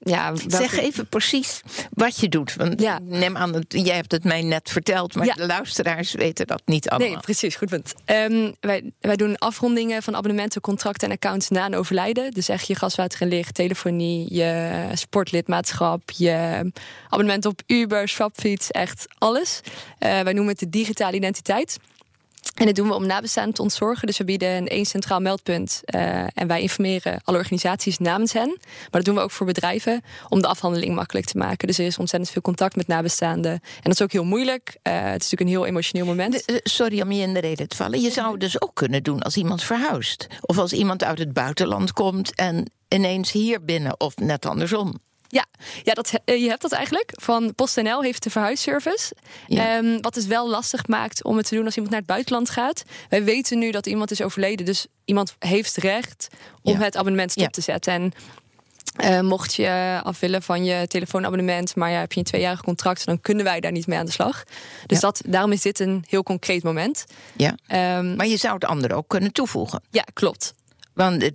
ja. 0.00 0.32
Zeg 0.46 0.78
even 0.78 1.06
precies 1.06 1.60
wat 1.90 2.20
je 2.20 2.28
doet. 2.28 2.54
Want 2.54 2.80
ja. 2.80 2.98
neem 3.02 3.36
aan, 3.36 3.52
dat, 3.52 3.64
jij 3.68 3.94
hebt 3.94 4.12
het 4.12 4.24
mij 4.24 4.42
net 4.42 4.70
verteld, 4.70 5.14
maar 5.14 5.26
ja. 5.26 5.34
de 5.34 5.46
luisteraars 5.46 6.12
weten 6.12 6.46
dat 6.46 6.62
niet 6.64 6.88
allemaal. 6.88 7.08
Nee, 7.08 7.20
precies, 7.20 7.56
goed 7.56 7.68
punt. 7.68 7.94
Um, 8.06 8.54
wij, 8.60 8.92
wij 9.00 9.16
doen 9.16 9.38
afrondingen 9.38 10.02
van 10.02 10.16
abonnementen, 10.16 10.60
contracten 10.60 11.08
en 11.08 11.14
accounts 11.14 11.48
na 11.48 11.66
een 11.66 11.76
overlijden. 11.76 12.30
Dus 12.30 12.48
echt 12.48 12.66
je 12.66 12.74
gas, 12.74 12.94
water 12.94 13.20
en 13.20 13.28
licht, 13.28 13.54
telefonie, 13.54 14.34
je 14.34 14.84
sportlidmaatschap, 14.92 16.10
je 16.10 16.70
abonnement 17.08 17.46
op 17.46 17.62
Uber, 17.66 18.08
Swapfiets, 18.08 18.70
echt 18.70 19.06
alles. 19.18 19.60
Uh, 19.64 20.20
wij 20.20 20.32
noemen 20.32 20.48
het 20.48 20.58
de 20.58 20.68
digitale 20.68 21.16
identiteit. 21.16 21.78
En 22.54 22.66
dit 22.66 22.76
doen 22.76 22.88
we 22.88 22.94
om 22.94 23.06
nabestaanden 23.06 23.54
te 23.54 23.62
ontzorgen. 23.62 24.06
Dus 24.06 24.18
we 24.18 24.24
bieden 24.24 24.56
een 24.56 24.68
één 24.68 24.84
centraal 24.84 25.20
meldpunt. 25.20 25.82
Uh, 25.94 26.18
en 26.18 26.46
wij 26.46 26.60
informeren 26.60 27.20
alle 27.24 27.38
organisaties 27.38 27.98
namens 27.98 28.32
hen. 28.32 28.56
Maar 28.58 28.88
dat 28.90 29.04
doen 29.04 29.14
we 29.14 29.20
ook 29.20 29.30
voor 29.30 29.46
bedrijven 29.46 30.02
om 30.28 30.40
de 30.40 30.46
afhandeling 30.46 30.94
makkelijk 30.94 31.26
te 31.26 31.38
maken. 31.38 31.66
Dus 31.66 31.78
er 31.78 31.86
is 31.86 31.98
ontzettend 31.98 32.32
veel 32.32 32.42
contact 32.42 32.76
met 32.76 32.86
nabestaanden. 32.86 33.52
En 33.52 33.82
dat 33.82 33.92
is 33.92 34.02
ook 34.02 34.12
heel 34.12 34.24
moeilijk. 34.24 34.68
Uh, 34.68 34.92
het 34.94 35.22
is 35.22 35.30
natuurlijk 35.30 35.40
een 35.40 35.46
heel 35.46 35.66
emotioneel 35.66 36.06
moment. 36.06 36.46
De, 36.46 36.60
sorry 36.62 37.00
om 37.00 37.12
je 37.12 37.22
in 37.22 37.34
de 37.34 37.40
reden 37.40 37.68
te 37.68 37.76
vallen. 37.76 38.00
Je 38.00 38.10
zou 38.10 38.38
dus 38.38 38.60
ook 38.60 38.74
kunnen 38.74 39.02
doen 39.02 39.22
als 39.22 39.36
iemand 39.36 39.62
verhuist. 39.62 40.26
Of 40.40 40.58
als 40.58 40.72
iemand 40.72 41.04
uit 41.04 41.18
het 41.18 41.32
buitenland 41.32 41.92
komt 41.92 42.34
en 42.34 42.70
ineens 42.88 43.32
hier 43.32 43.64
binnen. 43.64 44.00
Of 44.00 44.16
net 44.16 44.46
andersom. 44.46 44.94
Ja, 45.34 45.46
ja 45.82 45.92
dat, 45.92 46.12
eh, 46.24 46.42
je 46.42 46.48
hebt 46.48 46.62
dat 46.62 46.72
eigenlijk. 46.72 47.12
Van 47.14 47.54
PostNL 47.54 48.02
heeft 48.02 48.22
de 48.22 48.30
verhuisservice. 48.30 49.14
Ja. 49.46 49.76
Um, 49.76 50.00
wat 50.00 50.14
het 50.14 50.26
wel 50.26 50.48
lastig 50.48 50.86
maakt 50.86 51.24
om 51.24 51.36
het 51.36 51.48
te 51.48 51.54
doen 51.54 51.64
als 51.64 51.74
iemand 51.74 51.92
naar 51.92 52.00
het 52.00 52.10
buitenland 52.10 52.50
gaat. 52.50 52.82
Wij 53.08 53.24
weten 53.24 53.58
nu 53.58 53.70
dat 53.70 53.86
iemand 53.86 54.10
is 54.10 54.22
overleden. 54.22 54.66
Dus 54.66 54.86
iemand 55.04 55.34
heeft 55.38 55.76
recht 55.76 56.28
om 56.62 56.80
het 56.80 56.96
abonnement 56.96 57.30
stop 57.30 57.52
te 57.52 57.60
zetten. 57.60 57.92
En 57.92 58.12
uh, 59.04 59.20
mocht 59.20 59.54
je 59.54 60.00
af 60.02 60.20
willen 60.20 60.42
van 60.42 60.64
je 60.64 60.86
telefoonabonnement, 60.86 61.76
maar 61.76 61.90
ja, 61.90 61.98
heb 61.98 62.12
je 62.12 62.18
een 62.18 62.24
tweejarig 62.24 62.62
contract, 62.62 63.04
dan 63.04 63.20
kunnen 63.20 63.44
wij 63.44 63.60
daar 63.60 63.72
niet 63.72 63.86
mee 63.86 63.98
aan 63.98 64.06
de 64.06 64.12
slag. 64.12 64.44
Dus 64.86 65.00
dat, 65.00 65.22
daarom 65.26 65.52
is 65.52 65.62
dit 65.62 65.80
een 65.80 66.04
heel 66.08 66.22
concreet 66.22 66.62
moment. 66.62 67.04
Ja. 67.36 67.98
Um, 67.98 68.16
maar 68.16 68.26
je 68.26 68.36
zou 68.36 68.54
het 68.54 68.64
andere 68.64 68.94
ook 68.94 69.08
kunnen 69.08 69.32
toevoegen. 69.32 69.82
Ja, 69.90 70.04
klopt. 70.12 70.54
Want 70.94 71.30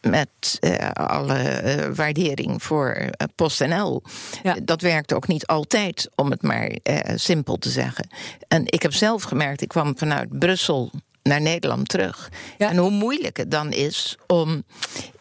met 0.00 0.58
uh, 0.60 0.90
alle 0.90 1.62
uh, 1.62 1.94
waardering 1.94 2.62
voor 2.62 2.96
uh, 2.96 3.08
PostNL, 3.34 4.02
ja. 4.42 4.56
dat 4.62 4.80
werkt 4.80 5.12
ook 5.12 5.26
niet 5.26 5.46
altijd, 5.46 6.10
om 6.14 6.30
het 6.30 6.42
maar 6.42 6.70
simpel 7.14 7.56
te 7.56 7.70
zeggen. 7.70 8.08
En 8.48 8.62
ik 8.64 8.82
heb 8.82 8.92
zelf 8.92 9.22
gemerkt, 9.22 9.60
ik 9.60 9.68
kwam 9.68 9.98
vanuit 9.98 10.38
Brussel 10.38 10.90
naar 11.22 11.40
Nederland 11.40 11.88
terug. 11.88 12.30
Ja. 12.58 12.70
En 12.70 12.76
hoe 12.76 12.90
moeilijk 12.90 13.36
het 13.36 13.50
dan 13.50 13.72
is 13.72 14.16
om 14.26 14.64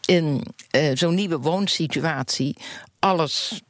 in 0.06 0.44
zo'n 0.94 1.16
nieuwe 1.16 1.38
woonsituatie 1.40 2.58
alles 3.00 3.62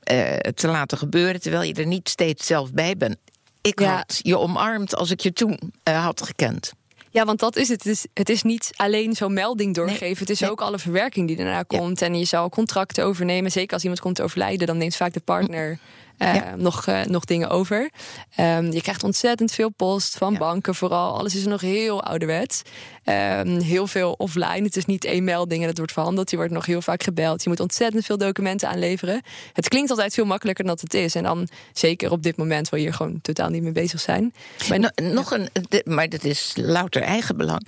te 0.53 0.67
laten 0.67 0.97
gebeuren, 0.97 1.41
terwijl 1.41 1.63
je 1.63 1.73
er 1.73 1.85
niet 1.85 2.09
steeds 2.09 2.45
zelf 2.45 2.71
bij 2.71 2.97
bent. 2.97 3.17
Ik 3.61 3.79
ja. 3.79 3.95
had 3.95 4.19
je 4.21 4.37
omarmd 4.37 4.95
als 4.95 5.11
ik 5.11 5.19
je 5.19 5.33
toen 5.33 5.73
had 5.83 6.21
gekend. 6.21 6.73
Ja, 7.17 7.25
want 7.25 7.39
dat 7.39 7.55
is 7.55 7.69
het. 7.69 7.83
Het 7.83 7.93
is, 7.93 8.05
het 8.13 8.29
is 8.29 8.43
niet 8.43 8.71
alleen 8.75 9.15
zo'n 9.15 9.33
melding 9.33 9.75
doorgeven. 9.75 10.17
het 10.17 10.29
is 10.29 10.49
ook 10.49 10.61
alle 10.61 10.79
verwerking 10.79 11.27
die 11.27 11.35
daarna 11.35 11.63
komt. 11.63 12.01
En 12.01 12.19
je 12.19 12.25
zou 12.25 12.49
contracten 12.49 13.03
overnemen. 13.03 13.51
Zeker 13.51 13.73
als 13.73 13.81
iemand 13.81 14.01
komt 14.01 14.15
te 14.15 14.23
overlijden, 14.23 14.67
dan 14.67 14.77
neemt 14.77 14.95
vaak 14.95 15.13
de 15.13 15.19
partner 15.19 15.79
uh, 16.17 16.53
nog, 16.55 16.87
uh, 16.87 17.03
nog 17.03 17.25
dingen 17.25 17.49
over. 17.49 17.91
Um, 18.39 18.71
je 18.71 18.81
krijgt 18.81 19.03
ontzettend 19.03 19.51
veel 19.51 19.69
post 19.69 20.17
van 20.17 20.37
banken, 20.37 20.75
vooral. 20.75 21.17
Alles 21.17 21.35
is 21.35 21.45
nog 21.45 21.61
heel 21.61 22.03
ouderwets. 22.03 22.61
Um, 23.03 23.59
heel 23.59 23.87
veel 23.87 24.11
offline. 24.11 24.63
Het 24.63 24.75
is 24.75 24.85
niet 24.85 25.05
één 25.05 25.23
melding 25.23 25.61
en 25.61 25.67
het 25.67 25.77
wordt 25.77 25.91
verhandeld. 25.91 26.29
Je 26.29 26.35
wordt 26.35 26.51
nog 26.51 26.65
heel 26.65 26.81
vaak 26.81 27.03
gebeld. 27.03 27.43
Je 27.43 27.49
moet 27.49 27.59
ontzettend 27.59 28.05
veel 28.05 28.17
documenten 28.17 28.69
aanleveren. 28.69 29.21
Het 29.53 29.67
klinkt 29.67 29.89
altijd 29.89 30.13
veel 30.13 30.25
makkelijker 30.25 30.65
dan 30.65 30.77
het 30.81 30.93
is. 30.93 31.15
En 31.15 31.23
dan 31.23 31.47
zeker 31.73 32.11
op 32.11 32.23
dit 32.23 32.37
moment 32.37 32.69
waar 32.69 32.79
je 32.79 32.85
hier 32.85 32.95
gewoon 32.95 33.21
totaal 33.21 33.49
niet 33.49 33.63
mee 33.63 33.71
bezig 33.71 33.99
zijn. 33.99 34.33
Maar, 34.69 34.79
no, 34.79 34.89
nog 34.95 35.31
een, 35.31 35.49
maar 35.83 36.09
dat 36.09 36.23
is 36.23 36.53
louter 36.55 37.01
eigen 37.01 37.37
belang. 37.37 37.67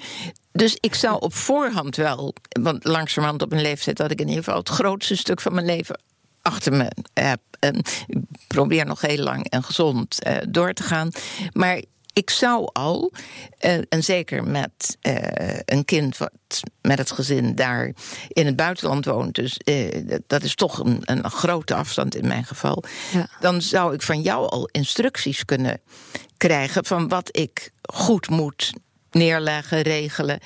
Dus 0.51 0.77
ik 0.79 0.95
zou 0.95 1.19
op 1.19 1.33
voorhand 1.33 1.95
wel, 1.95 2.33
want 2.61 2.83
langzamerhand 2.83 3.41
op 3.41 3.51
een 3.51 3.61
leeftijd 3.61 3.97
dat 3.97 4.11
ik 4.11 4.19
in 4.19 4.27
ieder 4.27 4.43
geval 4.43 4.59
het 4.59 4.69
grootste 4.69 5.15
stuk 5.15 5.41
van 5.41 5.53
mijn 5.53 5.65
leven 5.65 5.99
achter 6.49 6.73
me 6.73 6.91
heb. 7.13 7.39
En 7.59 7.75
ik 8.07 8.17
probeer 8.47 8.85
nog 8.85 9.01
heel 9.01 9.23
lang 9.23 9.49
en 9.49 9.63
gezond 9.63 10.27
uh, 10.27 10.37
door 10.47 10.73
te 10.73 10.83
gaan. 10.83 11.09
Maar 11.53 11.81
ik 12.13 12.29
zou 12.29 12.69
al, 12.73 13.11
uh, 13.61 13.77
en 13.89 14.03
zeker 14.03 14.43
met 14.43 14.97
een 15.65 15.85
kind 15.85 16.17
wat 16.17 16.31
met 16.81 16.97
het 16.97 17.11
gezin 17.11 17.55
daar 17.55 17.93
in 18.27 18.45
het 18.45 18.55
buitenland 18.55 19.05
woont, 19.05 19.35
dus 19.35 19.59
dat 20.27 20.43
is 20.43 20.55
toch 20.55 20.79
een, 20.79 21.01
een, 21.05 21.29
grote 21.29 21.75
afstand 21.75 22.15
in 22.15 22.27
mijn 22.27 22.45
geval, 22.45 22.83
ja. 23.11 23.29
dan 23.39 23.61
zou 23.61 23.93
ik 23.93 24.01
van 24.01 24.21
jou 24.21 24.49
al 24.49 24.69
instructies 24.71 25.45
kunnen 25.45 25.81
krijgen 26.37 26.85
van 26.85 27.07
wat 27.07 27.37
ik 27.37 27.71
goed 27.81 28.29
moet 28.29 28.73
neerleggen, 29.11 29.81
regelen, 29.81 30.39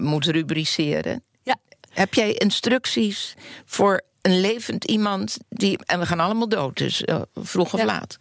moet 0.00 0.24
rubriceren. 0.24 1.22
Ja. 1.42 1.56
Heb 1.88 2.14
jij 2.14 2.32
instructies 2.32 3.34
voor 3.64 4.02
een 4.22 4.40
levend 4.40 4.84
iemand 4.84 5.36
die. 5.48 5.78
En 5.86 5.98
we 5.98 6.06
gaan 6.06 6.20
allemaal 6.20 6.48
dood, 6.48 6.76
dus 6.76 7.02
uh, 7.02 7.20
vroeg 7.34 7.72
of 7.74 7.80
ja. 7.80 7.86
laat. 7.86 8.18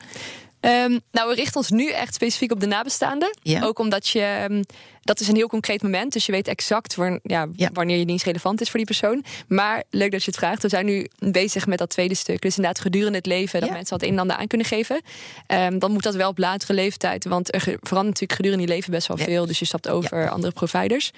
Um, 0.62 1.00
nou, 1.12 1.30
we 1.30 1.36
richten 1.36 1.56
ons 1.56 1.70
nu 1.70 1.90
echt 1.90 2.14
specifiek 2.14 2.52
op 2.52 2.60
de 2.60 2.66
nabestaanden. 2.66 3.38
Ja. 3.42 3.64
Ook 3.64 3.80
omdat 3.80 4.08
je. 4.08 4.48
Um, 4.50 4.64
dat 5.02 5.20
is 5.20 5.28
een 5.28 5.36
heel 5.36 5.48
concreet 5.48 5.84
moment. 5.84 6.14
Dus 6.14 6.26
je 6.26 6.32
weet 6.32 6.48
exact 6.48 6.96
waar, 6.96 7.20
ja, 7.24 7.48
ja. 7.56 7.70
wanneer 7.74 7.98
je 7.98 8.06
dienst 8.06 8.26
relevant 8.26 8.62
is 8.62 8.70
voor 8.70 8.78
die 8.78 8.88
persoon. 8.88 9.24
Maar 9.48 9.84
leuk 9.90 10.12
dat 10.12 10.24
je 10.24 10.32
het 10.32 10.40
vraagt. 10.40 10.62
We 10.62 10.70
zijn 10.70 10.86
nu 10.86 11.08
bezig 11.20 11.68
met 11.68 11.78
dat 11.78 11.90
tweede 11.90 12.16
stuk. 12.16 12.42
Dus 12.42 12.56
inderdaad, 12.56 12.82
gedurende 12.82 13.18
het 13.18 13.26
leven 13.26 13.62
dat 13.62 13.70
mensen 13.70 13.98
wat 13.98 14.08
een 14.08 14.14
en 14.14 14.20
ander 14.20 14.36
aan 14.38 14.48
kunnen 14.48 14.68
geven. 14.68 15.02
Um, 15.48 15.80
dan 15.80 15.92
moet 15.92 16.04
dat 16.04 16.16
wel 16.16 16.30
op 16.30 16.38
latere 16.38 16.74
leeftijd. 16.74 17.26
Want 17.26 17.54
er 17.54 17.62
verandert 17.62 17.92
natuurlijk 17.92 18.34
gedurende 18.34 18.64
je 18.64 18.70
leven 18.70 18.92
best 18.92 19.08
wel 19.08 19.18
veel. 19.18 19.46
Dus 19.46 19.60
je 19.60 19.66
stapt 19.66 19.90
over 19.90 20.30
andere 20.30 20.54
providers. 20.54 21.12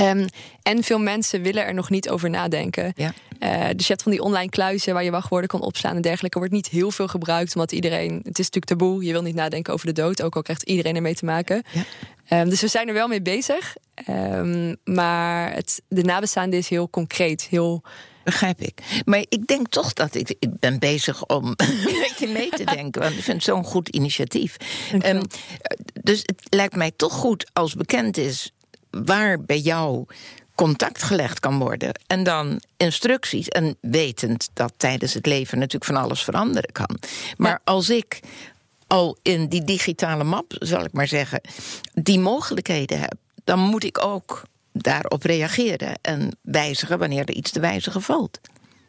Um, 0.00 0.26
en 0.62 0.82
veel 0.82 0.98
mensen 0.98 1.42
willen 1.42 1.64
er 1.64 1.74
nog 1.74 1.90
niet 1.90 2.10
over 2.10 2.30
nadenken. 2.30 2.92
Ja. 2.96 3.14
Uh, 3.38 3.68
dus 3.76 3.86
je 3.86 3.92
hebt 3.92 4.02
van 4.02 4.12
die 4.12 4.22
online 4.22 4.50
kluizen 4.50 4.94
waar 4.94 5.04
je 5.04 5.10
wachtwoorden 5.10 5.48
kan 5.48 5.60
opslaan 5.60 5.96
en 5.96 6.02
dergelijke. 6.02 6.38
Wordt 6.38 6.52
niet 6.52 6.68
heel 6.68 6.90
veel 6.90 7.08
gebruikt, 7.08 7.54
omdat 7.54 7.72
iedereen. 7.72 8.14
Het 8.14 8.38
is 8.38 8.50
natuurlijk 8.50 8.64
taboe. 8.64 9.04
Je 9.04 9.12
wil 9.12 9.22
niet 9.22 9.34
nadenken 9.34 9.72
over 9.72 9.86
de 9.86 9.92
dood, 9.92 10.22
ook 10.22 10.36
al 10.36 10.42
krijgt 10.42 10.62
iedereen 10.62 10.96
ermee 10.96 11.14
te 11.14 11.24
maken. 11.24 11.62
Ja. 11.72 12.40
Um, 12.40 12.48
dus 12.48 12.60
we 12.60 12.68
zijn 12.68 12.88
er 12.88 12.94
wel 12.94 13.08
mee 13.08 13.22
bezig. 13.22 13.76
Um, 14.08 14.76
maar 14.84 15.52
het, 15.54 15.82
de 15.88 16.02
nabestaande 16.02 16.56
is 16.56 16.68
heel 16.68 16.90
concreet, 16.90 17.42
heel. 17.42 17.82
Begrijp 18.24 18.60
ik. 18.60 19.02
Maar 19.04 19.24
ik 19.28 19.46
denk 19.46 19.68
toch 19.68 19.92
dat 19.92 20.14
ik, 20.14 20.34
ik 20.38 20.58
ben 20.58 20.78
bezig 20.78 21.26
om 21.26 21.46
een 21.56 21.98
beetje 22.00 22.28
mee 22.28 22.50
te 22.50 22.64
denken. 22.76 23.02
Want 23.02 23.14
ik 23.14 23.22
vind 23.22 23.36
het 23.36 23.44
zo'n 23.44 23.64
goed 23.64 23.88
initiatief. 23.88 24.56
Um, 25.06 25.20
dus 26.02 26.18
het 26.18 26.42
lijkt 26.48 26.76
mij 26.76 26.90
toch 26.96 27.12
goed 27.12 27.50
als 27.52 27.74
bekend 27.74 28.16
is 28.16 28.52
waar 29.04 29.40
bij 29.40 29.58
jou 29.58 30.06
contact 30.54 31.02
gelegd 31.02 31.40
kan 31.40 31.58
worden. 31.58 31.92
En 32.06 32.22
dan 32.22 32.60
instructies. 32.76 33.48
En 33.48 33.76
wetend 33.80 34.50
dat 34.52 34.72
tijdens 34.76 35.14
het 35.14 35.26
leven 35.26 35.58
natuurlijk 35.58 35.92
van 35.92 36.02
alles 36.02 36.24
veranderen 36.24 36.72
kan. 36.72 36.98
Maar 37.36 37.50
ja. 37.50 37.60
als 37.64 37.90
ik 37.90 38.20
al 38.86 39.16
in 39.22 39.48
die 39.48 39.64
digitale 39.64 40.24
map, 40.24 40.56
zal 40.58 40.84
ik 40.84 40.92
maar 40.92 41.08
zeggen, 41.08 41.40
die 41.94 42.18
mogelijkheden 42.18 43.00
heb, 43.00 43.14
dan 43.44 43.58
moet 43.58 43.84
ik 43.84 44.04
ook 44.04 44.42
daarop 44.72 45.22
reageren 45.22 45.98
en 46.02 46.36
wijzigen 46.40 46.98
wanneer 46.98 47.24
er 47.24 47.34
iets 47.34 47.50
te 47.50 47.60
wijzigen 47.60 48.02
valt. 48.02 48.40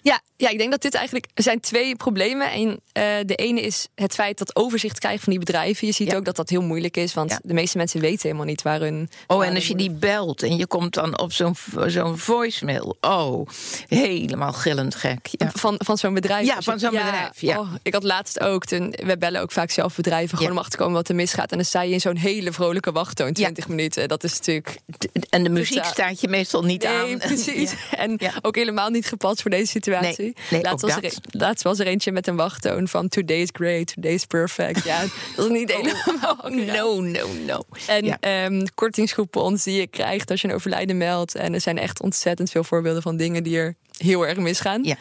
Ja, 0.03 0.22
ja, 0.38 0.50
ik 0.50 0.57
denk 0.57 0.72
dat 0.72 0.81
dit 0.81 0.93
eigenlijk. 0.93 1.27
Er 1.33 1.43
zijn 1.43 1.60
twee 1.60 1.95
problemen. 1.95 2.51
En, 2.51 2.67
uh, 2.67 3.25
de 3.25 3.36
ene 3.36 3.62
is 3.62 3.88
het 3.95 4.13
feit 4.13 4.38
dat 4.38 4.55
overzicht 4.55 5.00
krijgen 5.00 5.22
van 5.24 5.33
die 5.33 5.39
bedrijven. 5.39 5.88
Je 5.88 5.93
ziet 5.93 6.12
ja. 6.12 6.17
ook 6.17 6.25
dat 6.25 6.36
dat 6.36 6.50
heel 6.50 6.62
moeilijk 6.62 6.98
is, 6.98 7.13
want 7.13 7.29
ja. 7.29 7.39
de 7.43 7.53
meeste 7.53 7.77
mensen 7.77 8.00
weten 8.00 8.22
helemaal 8.22 8.45
niet 8.45 8.62
waar 8.62 8.79
hun. 8.79 9.10
Oh, 9.27 9.45
en 9.45 9.55
als 9.55 9.67
je 9.67 9.75
die 9.75 9.91
belt 9.91 10.43
en 10.43 10.57
je 10.57 10.67
komt 10.67 10.93
dan 10.93 11.19
op 11.19 11.33
zo'n 11.33 11.55
zo'n 11.86 12.17
voicemail. 12.17 12.98
Oh, 13.01 13.48
helemaal 13.88 14.53
gillend 14.53 14.95
gek. 14.95 15.27
Ja. 15.31 15.51
Van, 15.53 15.75
van 15.77 15.98
zo'n 15.98 16.13
bedrijf. 16.13 16.45
Ja, 16.45 16.62
van 16.62 16.79
zo'n 16.79 16.89
bedrijf. 16.89 17.41
Ja. 17.41 17.60
Oh, 17.60 17.74
ik 17.81 17.93
had 17.93 18.03
laatst 18.03 18.39
ook. 18.39 18.65
Toen, 18.65 18.93
we 19.03 19.17
bellen 19.17 19.41
ook 19.41 19.51
vaak 19.51 19.72
zelf 19.72 19.95
bedrijven 19.95 20.38
gewoon 20.38 20.51
om 20.51 20.57
achter 20.57 20.72
te 20.72 20.77
komen 20.77 20.93
wat 20.93 21.10
er 21.10 21.15
misgaat. 21.15 21.51
En 21.51 21.57
dan 21.57 21.65
sta 21.65 21.81
je 21.81 21.93
in 21.93 22.01
zo'n 22.01 22.17
hele 22.17 22.51
vrolijke 22.51 22.91
wachttoon, 22.91 23.33
20 23.33 23.67
minuten. 23.67 24.07
Dat 24.07 24.24
is 24.24 24.33
natuurlijk. 24.33 24.79
En 25.29 25.43
de 25.43 25.50
muziek 25.50 25.86
staat 25.86 26.22
je 26.22 26.27
meestal 26.27 26.63
niet 26.63 26.83
nee, 26.83 27.13
aan. 27.13 27.17
Precies. 27.27 27.74
En 27.91 28.19
ook 28.41 28.55
helemaal 28.55 28.89
niet 28.89 29.05
gepast 29.05 29.41
voor 29.41 29.51
deze 29.51 29.65
situatie. 29.65 29.91
Nee, 30.01 30.33
nee, 30.50 30.62
laatst, 30.62 30.81
was 30.81 30.95
er, 30.95 31.13
laatst 31.29 31.63
was 31.63 31.79
er 31.79 31.88
eentje 31.88 32.12
met 32.12 32.27
een 32.27 32.35
wachttoon 32.35 32.88
van 32.88 33.07
today 33.07 33.38
is 33.38 33.50
great, 33.51 33.93
today 33.93 34.12
is 34.12 34.25
perfect. 34.25 34.83
Ja, 34.83 35.01
dat 35.35 35.45
is 35.45 35.51
niet 35.51 35.73
helemaal. 35.73 36.38
Oh, 36.43 36.50
no, 36.51 37.01
no, 37.01 37.27
no. 37.45 37.63
En 37.88 38.05
ja. 38.05 38.45
um, 38.45 38.73
kortingscoupons 38.73 39.63
die 39.63 39.79
je 39.79 39.88
krijgt 39.88 40.31
als 40.31 40.41
je 40.41 40.47
een 40.47 40.53
overlijden 40.53 40.97
meldt. 40.97 41.35
En 41.35 41.53
er 41.53 41.62
zijn 41.62 41.77
echt 41.77 42.01
ontzettend 42.01 42.50
veel 42.50 42.63
voorbeelden 42.63 43.01
van 43.01 43.17
dingen 43.17 43.43
die 43.43 43.57
er 43.57 43.75
heel 43.97 44.27
erg 44.27 44.38
misgaan. 44.38 44.83
Ja. 44.83 44.97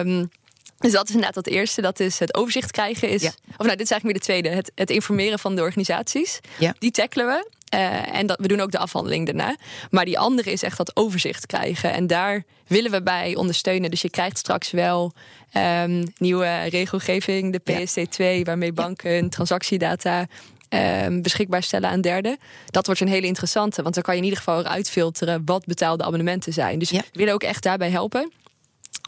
Um, 0.00 0.30
dus 0.78 0.92
dat 0.92 1.08
is 1.08 1.14
inderdaad 1.14 1.34
het 1.34 1.46
eerste. 1.46 1.80
Dat 1.80 2.00
is 2.00 2.18
het 2.18 2.34
overzicht 2.34 2.70
krijgen. 2.70 3.08
Is, 3.08 3.22
ja. 3.22 3.32
Of 3.56 3.66
nou, 3.66 3.76
dit 3.76 3.80
is 3.80 3.90
eigenlijk 3.90 4.04
weer 4.04 4.12
de 4.12 4.20
tweede. 4.20 4.48
Het, 4.48 4.72
het 4.74 4.90
informeren 4.90 5.38
van 5.38 5.54
de 5.54 5.62
organisaties. 5.62 6.40
Ja. 6.58 6.74
Die 6.78 6.90
tackelen 6.90 7.26
we. 7.26 7.50
Uh, 7.74 8.14
en 8.14 8.26
dat, 8.26 8.38
we 8.40 8.48
doen 8.48 8.60
ook 8.60 8.70
de 8.70 8.78
afhandeling 8.78 9.26
daarna. 9.26 9.56
Maar 9.90 10.04
die 10.04 10.18
andere 10.18 10.52
is 10.52 10.62
echt 10.62 10.76
dat 10.76 10.96
overzicht 10.96 11.46
krijgen. 11.46 11.92
En 11.92 12.06
daar 12.06 12.44
willen 12.66 12.90
we 12.90 13.02
bij 13.02 13.34
ondersteunen. 13.36 13.90
Dus 13.90 14.02
je 14.02 14.10
krijgt 14.10 14.38
straks 14.38 14.70
wel 14.70 15.12
um, 15.56 16.04
nieuwe 16.18 16.62
regelgeving, 16.62 17.56
de 17.56 17.60
PSD2, 17.72 18.44
waarmee 18.44 18.72
banken 18.72 19.10
hun 19.10 19.30
transactiedata 19.30 20.26
um, 20.68 21.22
beschikbaar 21.22 21.62
stellen 21.62 21.90
aan 21.90 22.00
derden. 22.00 22.38
Dat 22.66 22.86
wordt 22.86 23.00
een 23.00 23.08
hele 23.08 23.26
interessante, 23.26 23.82
want 23.82 23.94
dan 23.94 24.02
kan 24.02 24.14
je 24.14 24.20
in 24.20 24.26
ieder 24.26 24.42
geval 24.42 24.60
eruit 24.60 24.90
filteren 24.90 25.42
wat 25.44 25.64
betaalde 25.64 26.04
abonnementen 26.04 26.52
zijn. 26.52 26.78
Dus 26.78 26.90
ja. 26.90 27.00
we 27.00 27.18
willen 27.18 27.34
ook 27.34 27.42
echt 27.42 27.62
daarbij 27.62 27.90
helpen. 27.90 28.32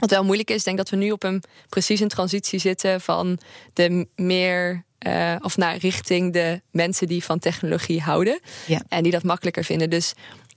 Wat 0.00 0.10
wel 0.10 0.24
moeilijk 0.24 0.50
is, 0.50 0.64
denk 0.64 0.76
dat 0.76 0.90
we 0.90 0.96
nu 0.96 1.10
op 1.10 1.22
een 1.22 1.42
precies 1.68 2.00
een 2.00 2.08
transitie 2.08 2.58
zitten 2.58 3.00
van 3.00 3.38
de 3.72 4.06
meer 4.16 4.84
uh, 5.06 5.36
of 5.40 5.56
naar 5.56 5.76
richting 5.76 6.32
de 6.32 6.60
mensen 6.70 7.06
die 7.06 7.24
van 7.24 7.38
technologie 7.38 8.00
houden 8.00 8.40
ja. 8.66 8.82
en 8.88 9.02
die 9.02 9.12
dat 9.12 9.22
makkelijker 9.22 9.64
vinden. 9.64 9.90
Dus 9.90 10.14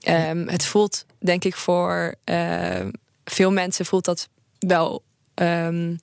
um, 0.07 0.47
het 0.47 0.65
voelt, 0.65 1.05
denk 1.19 1.43
ik, 1.43 1.55
voor 1.55 2.15
uh, 2.25 2.85
veel 3.23 3.51
mensen 3.51 3.85
voelt 3.85 4.05
dat 4.05 4.29
wel. 4.59 5.03
Um, 5.35 5.99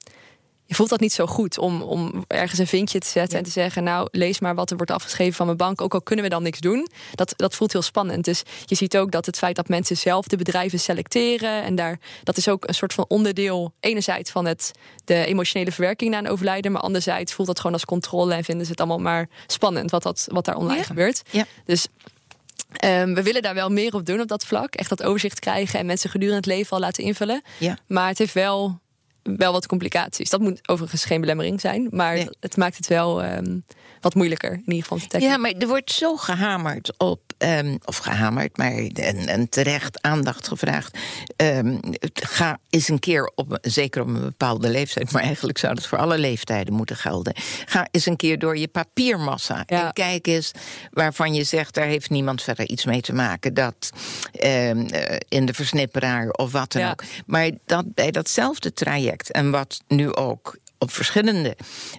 je 0.66 0.74
voelt 0.74 0.88
dat 0.88 1.00
niet 1.00 1.12
zo 1.12 1.26
goed 1.26 1.58
om, 1.58 1.82
om 1.82 2.24
ergens 2.26 2.58
een 2.58 2.66
vinkje 2.66 2.98
te 2.98 3.06
zetten 3.06 3.38
en 3.38 3.44
te 3.44 3.50
zeggen: 3.50 3.84
Nou, 3.84 4.08
lees 4.10 4.40
maar 4.40 4.54
wat 4.54 4.70
er 4.70 4.76
wordt 4.76 4.92
afgeschreven 4.92 5.34
van 5.34 5.46
mijn 5.46 5.58
bank. 5.58 5.80
Ook 5.80 5.94
al 5.94 6.02
kunnen 6.02 6.24
we 6.24 6.30
dan 6.30 6.42
niks 6.42 6.60
doen. 6.60 6.88
Dat, 7.14 7.32
dat 7.36 7.54
voelt 7.54 7.72
heel 7.72 7.82
spannend. 7.82 8.24
Dus 8.24 8.42
je 8.64 8.74
ziet 8.74 8.96
ook 8.96 9.10
dat 9.10 9.26
het 9.26 9.38
feit 9.38 9.56
dat 9.56 9.68
mensen 9.68 9.96
zelf 9.96 10.26
de 10.26 10.36
bedrijven 10.36 10.80
selecteren. 10.80 11.62
En 11.62 11.74
daar, 11.74 11.98
dat 12.22 12.36
is 12.36 12.48
ook 12.48 12.68
een 12.68 12.74
soort 12.74 12.92
van 12.92 13.04
onderdeel. 13.08 13.72
Enerzijds 13.80 14.30
van 14.30 14.46
het, 14.46 14.70
de 15.04 15.26
emotionele 15.26 15.72
verwerking 15.72 16.10
na 16.10 16.18
een 16.18 16.28
overlijden. 16.28 16.72
Maar 16.72 16.82
anderzijds 16.82 17.32
voelt 17.32 17.48
dat 17.48 17.56
gewoon 17.56 17.72
als 17.72 17.84
controle. 17.84 18.34
En 18.34 18.44
vinden 18.44 18.64
ze 18.64 18.70
het 18.70 18.80
allemaal 18.80 18.98
maar 18.98 19.28
spannend 19.46 19.90
wat, 19.90 20.02
dat, 20.02 20.26
wat 20.30 20.44
daar 20.44 20.56
online 20.56 20.84
gebeurt. 20.84 21.22
Dus 21.64 21.86
Um, 22.84 23.14
we 23.14 23.22
willen 23.22 23.42
daar 23.42 23.54
wel 23.54 23.68
meer 23.68 23.94
op 23.94 24.06
doen 24.06 24.20
op 24.20 24.28
dat 24.28 24.46
vlak. 24.46 24.74
Echt 24.74 24.88
dat 24.88 25.02
overzicht 25.02 25.38
krijgen 25.38 25.78
en 25.78 25.86
mensen 25.86 26.10
gedurende 26.10 26.40
het 26.40 26.46
leven 26.46 26.72
al 26.72 26.80
laten 26.80 27.04
invullen. 27.04 27.42
Ja. 27.58 27.78
Maar 27.86 28.08
het 28.08 28.18
heeft 28.18 28.34
wel 28.34 28.80
wel 29.36 29.52
wat 29.52 29.66
complicaties. 29.66 30.30
Dat 30.30 30.40
moet 30.40 30.68
overigens 30.68 31.04
geen 31.04 31.20
belemmering 31.20 31.60
zijn, 31.60 31.88
maar 31.90 32.16
het 32.40 32.56
maakt 32.56 32.76
het 32.76 32.86
wel 32.86 33.24
um, 33.24 33.64
wat 34.00 34.14
moeilijker 34.14 34.52
in 34.52 34.62
ieder 34.66 34.82
geval 34.82 34.98
te 34.98 35.06
tackelen. 35.06 35.32
Ja, 35.32 35.38
maar 35.38 35.52
er 35.52 35.68
wordt 35.68 35.92
zo 35.92 36.16
gehamerd 36.16 36.98
op, 36.98 37.25
um, 37.38 37.78
of 37.84 37.96
gehamerd, 37.96 38.56
maar 38.56 38.72
en, 38.72 39.26
en 39.26 39.48
terecht 39.48 40.02
aandacht 40.02 40.48
gevraagd. 40.48 40.98
Um, 41.36 41.80
ga 42.14 42.58
eens 42.70 42.88
een 42.88 42.98
keer 42.98 43.32
op, 43.34 43.58
zeker 43.62 44.02
op 44.02 44.08
een 44.08 44.20
bepaalde 44.20 44.68
leeftijd, 44.68 45.12
maar 45.12 45.22
eigenlijk 45.22 45.58
zou 45.58 45.74
dat 45.74 45.86
voor 45.86 45.98
alle 45.98 46.18
leeftijden 46.18 46.74
moeten 46.74 46.96
gelden. 46.96 47.32
Ga 47.66 47.88
eens 47.90 48.06
een 48.06 48.16
keer 48.16 48.38
door 48.38 48.58
je 48.58 48.68
papiermassa 48.68 49.64
en 49.66 49.92
kijk 49.92 50.26
eens 50.26 50.52
waarvan 50.90 51.34
je 51.34 51.44
zegt, 51.44 51.74
daar 51.74 51.86
heeft 51.86 52.10
niemand 52.10 52.42
verder 52.42 52.68
iets 52.68 52.84
mee 52.84 53.00
te 53.00 53.12
maken. 53.12 53.54
Dat 53.54 53.90
um, 54.44 54.86
in 55.28 55.46
de 55.46 55.54
versnipperaar 55.54 56.28
of 56.28 56.52
wat 56.52 56.72
dan 56.72 56.90
ook. 56.90 57.02
Maar 57.26 57.50
dat 57.66 57.94
bij 57.94 58.10
datzelfde 58.10 58.72
traject 58.72 59.30
en 59.30 59.50
wat 59.50 59.80
nu 59.88 60.14
ook 60.14 60.56
op 60.78 60.90
verschillende 60.90 61.56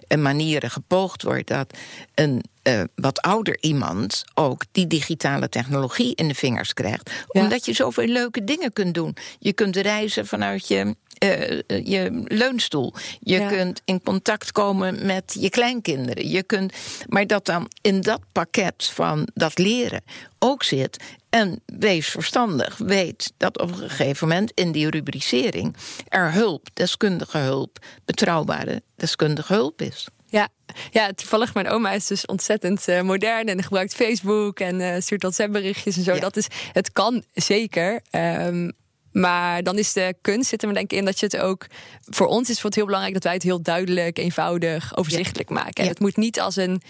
eh, 0.08 0.18
manieren 0.18 0.70
gepoogd 0.70 1.22
wordt 1.22 1.48
dat 1.48 1.78
een 2.14 2.44
uh, 2.62 2.82
wat 2.94 3.22
ouder 3.22 3.56
iemand 3.60 4.24
ook 4.34 4.64
die 4.72 4.86
digitale 4.86 5.48
technologie 5.48 6.14
in 6.14 6.28
de 6.28 6.34
vingers 6.34 6.74
krijgt. 6.74 7.10
Omdat 7.26 7.64
je 7.64 7.72
zoveel 7.72 8.06
leuke 8.06 8.44
dingen 8.44 8.72
kunt 8.72 8.94
doen. 8.94 9.16
Je 9.38 9.52
kunt 9.52 9.76
reizen 9.76 10.26
vanuit 10.26 10.68
je 10.68 10.96
uh, 11.24 11.84
je 11.84 12.22
leunstoel. 12.24 12.94
Je 13.20 13.46
kunt 13.46 13.82
in 13.84 14.02
contact 14.02 14.52
komen 14.52 15.06
met 15.06 15.36
je 15.40 15.50
kleinkinderen. 15.50 16.28
Je 16.28 16.42
kunt, 16.42 16.72
maar 17.06 17.26
dat 17.26 17.46
dan 17.46 17.70
in 17.80 18.00
dat 18.00 18.20
pakket 18.32 18.90
van 18.94 19.28
dat 19.34 19.58
leren 19.58 20.02
ook 20.38 20.62
zit. 20.62 20.96
En 21.30 21.60
wees 21.66 22.08
verstandig. 22.08 22.76
Weet 22.76 23.32
dat 23.36 23.60
op 23.60 23.70
een 23.70 23.76
gegeven 23.76 24.28
moment 24.28 24.52
in 24.54 24.72
die 24.72 24.90
rubricering 24.90 25.76
er 26.08 26.32
hulp, 26.32 26.68
deskundige 26.74 27.38
hulp, 27.38 27.78
betrouwbare 28.04 28.82
deskundige 28.96 29.52
hulp 29.52 29.82
is. 29.82 30.06
Ja, 30.26 30.48
ja, 30.90 31.12
toevallig 31.12 31.54
mijn 31.54 31.68
oma 31.68 31.92
is 31.92 32.06
dus 32.06 32.26
ontzettend 32.26 32.88
uh, 32.88 33.00
modern 33.00 33.46
en 33.46 33.62
gebruikt 33.62 33.94
Facebook 33.94 34.60
en 34.60 34.80
uh, 34.80 34.94
stuurt 34.98 35.22
WhatsApp 35.22 35.52
berichtjes 35.52 35.96
en 35.96 36.02
zo. 36.02 36.18
Dat 36.18 36.36
is, 36.36 36.46
het 36.72 36.92
kan 36.92 37.24
zeker. 37.34 38.00
Um, 38.10 38.72
maar 39.12 39.62
dan 39.62 39.78
is 39.78 39.92
de 39.92 40.14
kunst 40.20 40.48
zit 40.48 40.62
er 40.62 40.74
denk 40.74 40.92
ik 40.92 40.98
in 40.98 41.04
dat 41.04 41.20
je 41.20 41.26
het 41.26 41.36
ook. 41.36 41.66
Voor 42.04 42.26
ons 42.26 42.50
is 42.50 42.62
het 42.62 42.74
heel 42.74 42.84
belangrijk 42.84 43.14
dat 43.14 43.24
wij 43.24 43.32
het 43.32 43.42
heel 43.42 43.62
duidelijk, 43.62 44.18
eenvoudig, 44.18 44.96
overzichtelijk 44.96 45.50
maken. 45.50 45.82
En 45.82 45.88
het 45.88 46.00
moet 46.00 46.16
niet 46.16 46.40
als 46.40 46.56
een. 46.56 46.82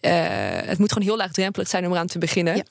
Uh, 0.00 0.12
het 0.64 0.78
moet 0.78 0.92
gewoon 0.92 1.08
heel 1.08 1.16
laagdrempelig 1.16 1.68
zijn 1.68 1.86
om 1.86 1.92
eraan 1.92 2.06
te 2.06 2.18
beginnen. 2.18 2.66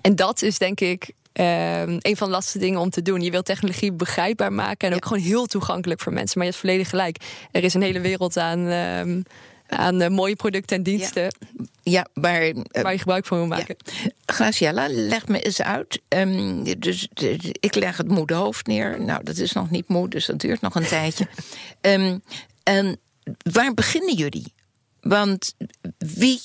En 0.00 0.16
dat 0.16 0.42
is 0.42 0.58
denk 0.58 0.80
ik 0.80 1.12
uh, 1.40 1.80
een 1.80 2.16
van 2.16 2.26
de 2.26 2.34
lastige 2.34 2.58
dingen 2.58 2.80
om 2.80 2.90
te 2.90 3.02
doen. 3.02 3.20
Je 3.20 3.30
wilt 3.30 3.44
technologie 3.44 3.92
begrijpbaar 3.92 4.52
maken 4.52 4.88
en 4.88 4.94
ook 4.94 5.06
gewoon 5.06 5.22
heel 5.22 5.46
toegankelijk 5.46 6.00
voor 6.00 6.12
mensen. 6.12 6.38
Maar 6.38 6.46
je 6.46 6.52
hebt 6.52 6.64
volledig 6.64 6.88
gelijk. 6.88 7.16
Er 7.50 7.64
is 7.64 7.74
een 7.74 7.82
hele 7.82 8.00
wereld 8.00 8.36
aan. 8.36 8.58
Uh, 8.58 9.22
aan 9.66 10.02
uh, 10.02 10.08
mooie 10.08 10.36
producten 10.36 10.76
en 10.76 10.82
diensten. 10.82 11.34
Ja, 11.82 12.06
waar, 12.14 12.48
uh, 12.48 12.62
waar 12.70 12.92
je 12.92 12.98
gebruik 12.98 13.26
van 13.26 13.38
wil 13.38 13.46
maken. 13.46 13.76
Ja. 13.84 14.10
Graciela, 14.26 14.86
leg 14.90 15.28
me 15.28 15.40
eens 15.40 15.62
uit. 15.62 16.00
Um, 16.08 16.78
dus, 16.78 17.08
ik 17.60 17.74
leg 17.74 17.96
het 17.96 18.08
moede 18.08 18.34
hoofd 18.34 18.66
neer. 18.66 19.00
Nou, 19.00 19.24
dat 19.24 19.36
is 19.36 19.52
nog 19.52 19.70
niet 19.70 19.88
moe, 19.88 20.08
dus 20.08 20.26
dat 20.26 20.38
duurt 20.38 20.60
nog 20.60 20.74
een 20.74 20.86
tijdje. 20.86 21.26
En 22.62 22.98
waar 23.52 23.74
beginnen 23.74 24.14
jullie? 24.14 24.52
Want 25.00 25.54
wie 25.98 26.40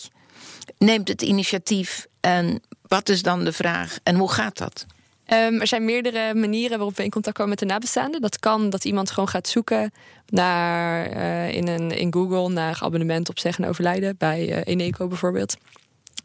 neemt 0.79 1.07
het 1.07 1.21
initiatief 1.21 2.07
en 2.19 2.61
wat 2.81 3.09
is 3.09 3.21
dan 3.21 3.43
de 3.43 3.51
vraag 3.51 3.97
en 4.03 4.15
hoe 4.15 4.31
gaat 4.31 4.57
dat? 4.57 4.85
Um, 5.33 5.59
er 5.59 5.67
zijn 5.67 5.85
meerdere 5.85 6.33
manieren 6.33 6.77
waarop 6.77 6.97
we 6.97 7.03
in 7.03 7.09
contact 7.09 7.35
komen 7.35 7.51
met 7.51 7.59
de 7.59 7.65
nabestaanden. 7.65 8.21
Dat 8.21 8.39
kan 8.39 8.69
dat 8.69 8.85
iemand 8.85 9.11
gewoon 9.11 9.29
gaat 9.29 9.47
zoeken 9.47 9.91
naar, 10.25 11.15
uh, 11.15 11.51
in, 11.51 11.67
een, 11.67 11.91
in 11.91 12.13
Google 12.13 12.49
naar 12.49 12.77
abonnement 12.81 13.29
op 13.29 13.39
zeggen 13.39 13.63
en 13.63 13.69
overlijden. 13.69 14.15
Bij 14.17 14.49
uh, 14.49 14.61
Eneco 14.63 15.07
bijvoorbeeld. 15.07 15.57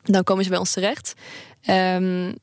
Dan 0.03 0.25
komen 0.25 0.45
ze 0.45 0.51
bij 0.51 0.59
ons 0.59 0.73
terecht. 0.73 1.15
Um, 1.71 2.35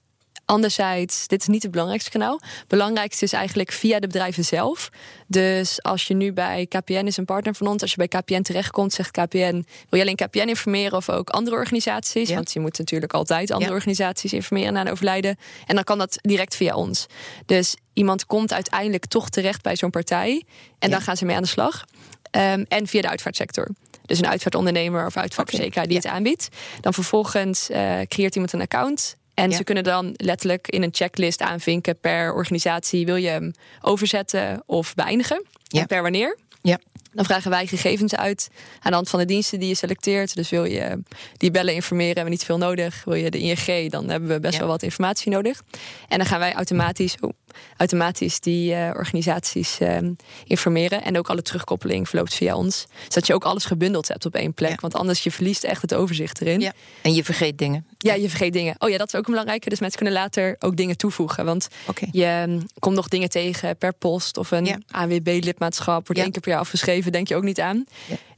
Anderzijds, 0.52 1.28
dit 1.28 1.42
is 1.42 1.48
niet 1.48 1.62
het 1.62 1.72
belangrijkste 1.72 2.12
kanaal. 2.12 2.40
Het 2.42 2.68
belangrijkste 2.68 3.26
is 3.26 3.34
eigenlijk 3.34 3.72
via 3.72 4.00
de 4.00 4.08
bedrijven 4.08 4.46
zelf. 4.46 4.90
Dus 5.28 5.84
als 5.84 6.04
je 6.04 6.14
nu 6.14 6.34
bij 6.34 6.66
KPN 6.66 7.06
is 7.06 7.18
een 7.18 7.26
partner 7.26 7.56
van 7.56 7.68
ons, 7.68 7.82
als 7.82 7.92
je 7.92 7.98
bij 7.98 8.08
KPN 8.08 8.42
terechtkomt, 8.42 8.94
zegt 8.94 9.12
KPN: 9.12 9.66
wil 9.90 10.00
je 10.00 10.02
alleen 10.02 10.16
KPN 10.16 10.48
informeren 10.48 10.98
of 10.98 11.10
ook 11.10 11.30
andere 11.30 11.56
organisaties? 11.56 12.34
Want 12.34 12.54
je 12.54 12.60
moet 12.60 12.78
natuurlijk 12.78 13.14
altijd 13.14 13.52
andere 13.52 13.74
organisaties 13.74 14.34
informeren 14.34 14.74
na 14.74 14.82
een 14.82 14.92
overlijden. 14.92 15.38
En 15.66 15.76
dan 15.76 15.84
kan 15.84 15.98
dat 15.98 16.18
direct 16.22 16.56
via 16.56 16.76
ons. 16.76 17.06
Dus 17.46 17.76
iemand 17.94 18.26
komt 18.26 18.54
uiteindelijk 18.54 19.06
toch 19.06 19.30
terecht 19.30 19.62
bij 19.62 19.76
zo'n 19.76 19.90
partij 19.90 20.44
en 20.80 20.90
dan 20.90 21.02
gaan 21.02 21.18
ze 21.18 21.26
mee 21.26 21.36
aan 21.36 21.42
de 21.42 21.48
slag. 21.48 21.86
Um, 22.32 22.66
en 22.68 22.88
via 22.88 23.02
de 23.02 23.10
uitvaartsector. 23.10 23.68
Dus 24.06 24.20
een 24.20 24.28
uitvaartondernemer 24.28 25.06
of 25.06 25.18
uitvaartverzekeraar 25.18 25.88
die 25.88 25.98
het 25.98 26.06
aanbiedt. 26.06 26.48
Dan 26.82 26.94
vervolgens 26.94 27.70
uh, 27.70 28.00
creëert 28.08 28.34
iemand 28.34 28.54
een 28.54 28.62
account. 28.62 29.16
En 29.44 29.52
ze 29.54 29.64
kunnen 29.64 29.84
dan 29.84 30.14
letterlijk 30.16 30.68
in 30.68 30.84
een 30.84 30.94
checklist 30.94 31.42
aanvinken 31.42 32.00
per 32.00 32.34
organisatie: 32.34 33.06
wil 33.06 33.16
je 33.16 33.28
hem 33.28 33.52
overzetten 33.82 34.64
of 34.66 34.96
beëindigen? 34.96 35.46
En 35.70 35.88
per 35.88 36.02
wanneer? 36.02 36.38
Ja. 36.62 36.80
Dan 37.14 37.26
vragen 37.26 37.52
wij 37.52 37.68
gegevens 37.68 38.16
uit 38.16 38.50
aan 38.80 38.90
de 38.90 38.96
hand 38.96 39.10
van 39.10 39.20
de 39.20 39.26
diensten 39.26 39.60
die 39.60 39.68
je 39.68 39.76
selecteert. 39.76 40.36
Dus 40.36 40.50
wil 40.50 40.66
je 40.66 41.02
die 41.38 41.52
bellen 41.52 41.74
informeren, 41.74 42.16
hebben 42.16 42.24
we 42.24 42.38
niet 42.38 42.46
veel 42.46 42.58
nodig. 42.58 43.04
Wil 43.04 43.14
je 43.14 43.32
de 43.32 43.40
ING, 43.40 43.92
dan 43.92 44.10
hebben 44.10 44.30
we 44.30 44.40
best 44.40 44.58
wel 44.58 44.68
wat 44.68 44.84
informatie 44.84 45.32
nodig. 45.32 45.62
En 46.08 46.18
dan 46.18 46.28
gaan 46.28 46.40
wij 46.40 46.54
automatisch, 46.54 47.16
oh, 47.20 47.30
automatisch 47.78 48.40
die 48.40 48.74
uh, 48.74 48.90
organisaties 48.94 49.80
uh, 49.80 49.98
informeren. 50.44 51.04
En 51.04 51.18
ook 51.18 51.30
alle 51.30 51.42
terugkoppeling 51.42 52.10
verloopt 52.10 52.34
via 52.34 52.56
ons. 52.56 52.86
Zodat 53.04 53.28
je 53.28 53.34
ook 53.34 53.44
alles 53.44 53.66
gebundeld 53.66 54.08
hebt 54.08 54.26
op 54.26 54.36
één 54.36 54.54
plek. 54.54 54.82
Want 54.82 54.96
anders 54.96 55.24
je 55.24 55.32
verliest 55.32 55.64
echt 55.64 55.82
het 55.82 55.94
overzicht 55.94 56.42
erin. 56.42 56.60
Ja. 56.60 56.74
En 57.02 57.14
je 57.14 57.24
vergeet 57.24 57.58
dingen. 57.58 57.86
Ja, 57.98 58.14
je 58.14 58.30
vergeet 58.30 58.54
dingen. 58.54 58.76
Oh 58.80 58.90
ja, 58.90 58.98
dat 58.98 59.08
is 59.08 59.16
ook 59.16 59.26
een 59.26 59.32
belangrijke. 59.32 59.70
Dus 59.70 59.80
mensen 59.80 60.00
kunnen 60.00 60.20
later 60.20 60.56
ook 60.60 60.76
dingen 60.76 60.98
toevoegen. 60.98 61.46
Want 61.46 61.68
okay. 61.88 62.10
je 62.12 62.46
um, 62.48 62.66
komt 62.80 62.96
nog 62.96 63.08
dingen 63.08 63.30
tegen 63.30 63.78
per 63.78 63.94
post 63.94 64.38
of 64.38 64.52
een 64.52 64.66
ja. 64.66 64.78
ANWB-lidmaatschap. 64.92 66.08
Wordt 66.08 66.22
één 66.22 66.32
keer 66.32 66.42
per 66.42 66.52
jaar 66.52 66.60
afgeschreven, 66.60 67.12
denk 67.12 67.28
je 67.28 67.36
ook 67.36 67.44
niet 67.44 67.60
aan. 67.60 67.86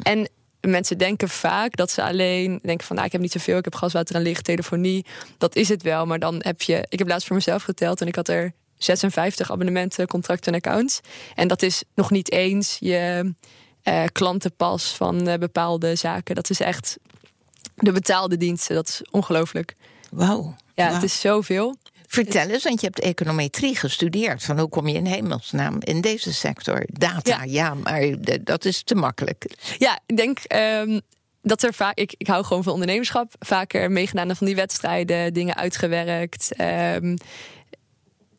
En 0.03 0.29
mensen 0.61 0.97
denken 0.97 1.29
vaak 1.29 1.75
dat 1.75 1.91
ze 1.91 2.03
alleen 2.03 2.59
denken 2.63 2.85
van 2.85 2.95
nou, 2.95 3.07
ik 3.07 3.13
heb 3.13 3.21
niet 3.21 3.31
zoveel, 3.31 3.57
ik 3.57 3.63
heb 3.63 3.75
gaswater 3.75 4.15
en 4.15 4.21
licht, 4.21 4.43
telefonie. 4.43 5.05
Dat 5.37 5.55
is 5.55 5.69
het 5.69 5.81
wel, 5.81 6.05
maar 6.05 6.19
dan 6.19 6.35
heb 6.39 6.61
je. 6.61 6.85
Ik 6.89 6.99
heb 6.99 7.07
laatst 7.07 7.27
voor 7.27 7.35
mezelf 7.35 7.63
geteld 7.63 8.01
en 8.01 8.07
ik 8.07 8.15
had 8.15 8.27
er 8.27 8.53
56 8.83 9.51
abonnementen, 9.51 10.07
contracten 10.07 10.53
en 10.53 10.57
accounts. 10.57 10.99
En 11.35 11.47
dat 11.47 11.61
is 11.61 11.83
nog 11.95 12.11
niet 12.11 12.31
eens 12.31 12.77
je 12.79 13.33
uh, 13.83 14.03
klantenpas 14.11 14.95
van 14.95 15.27
uh, 15.27 15.33
bepaalde 15.35 15.95
zaken. 15.95 16.35
Dat 16.35 16.49
is 16.49 16.59
echt 16.59 16.97
de 17.75 17.91
betaalde 17.91 18.37
diensten. 18.37 18.75
Dat 18.75 18.87
is 18.87 19.01
ongelooflijk. 19.11 19.75
Wauw. 20.11 20.55
Ja, 20.73 20.85
wow. 20.85 20.93
het 20.93 21.03
is 21.03 21.19
zoveel. 21.19 21.75
Vertel 22.07 22.49
eens, 22.49 22.63
want 22.63 22.81
je 22.81 22.85
hebt 22.85 22.99
econometrie 22.99 23.75
gestudeerd. 23.75 24.43
Van 24.43 24.59
hoe 24.59 24.69
kom 24.69 24.87
je 24.87 24.95
in 24.95 25.05
hemelsnaam 25.05 25.77
in 25.79 26.01
deze 26.01 26.33
sector? 26.33 26.85
Data, 26.87 27.43
ja, 27.43 27.43
ja 27.43 27.73
maar 27.73 28.15
dat 28.43 28.65
is 28.65 28.83
te 28.83 28.95
makkelijk. 28.95 29.45
Ja, 29.77 29.99
ik 30.05 30.17
denk 30.17 30.39
um, 30.55 31.01
dat 31.41 31.63
er 31.63 31.73
vaak. 31.73 31.97
Ik, 31.97 32.13
ik 32.17 32.27
hou 32.27 32.43
gewoon 32.43 32.63
van 32.63 32.73
ondernemerschap. 32.73 33.33
Vaker 33.39 33.91
meegedaan 33.91 34.35
van 34.35 34.47
die 34.47 34.55
wedstrijden, 34.55 35.33
dingen 35.33 35.55
uitgewerkt. 35.55 36.49
Um, 36.61 37.17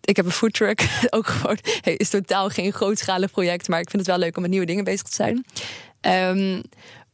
ik 0.04 0.16
heb 0.16 0.24
een 0.24 0.30
foodtruck. 0.30 0.88
Ook 1.10 1.26
gewoon. 1.26 1.58
Hey, 1.80 1.94
is 1.94 2.08
totaal 2.08 2.48
geen 2.48 2.72
grootschalig 2.72 3.30
project. 3.30 3.68
Maar 3.68 3.80
ik 3.80 3.90
vind 3.90 4.06
het 4.06 4.10
wel 4.10 4.20
leuk 4.24 4.36
om 4.36 4.42
met 4.42 4.50
nieuwe 4.50 4.66
dingen 4.66 4.84
bezig 4.84 5.02
te 5.02 5.14
zijn. 5.14 5.44
Um, 6.00 6.62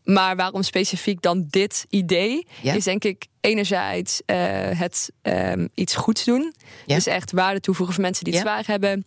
maar 0.04 0.36
waarom 0.36 0.62
specifiek 0.62 1.22
dan 1.22 1.46
dit 1.50 1.86
idee? 1.88 2.46
Ja. 2.62 2.74
Is 2.74 2.84
denk 2.84 3.04
ik 3.04 3.26
enerzijds 3.40 4.22
uh, 4.26 4.36
het 4.78 5.10
um, 5.22 5.68
iets 5.74 5.94
goeds 5.94 6.24
doen. 6.24 6.54
Ja. 6.86 6.94
Dus 6.94 7.06
echt 7.06 7.32
waarde 7.32 7.60
toevoegen 7.60 7.94
voor 7.94 8.04
mensen 8.04 8.24
die 8.24 8.34
het 8.34 8.42
ja. 8.42 8.48
zwaar 8.48 8.66
hebben. 8.66 9.04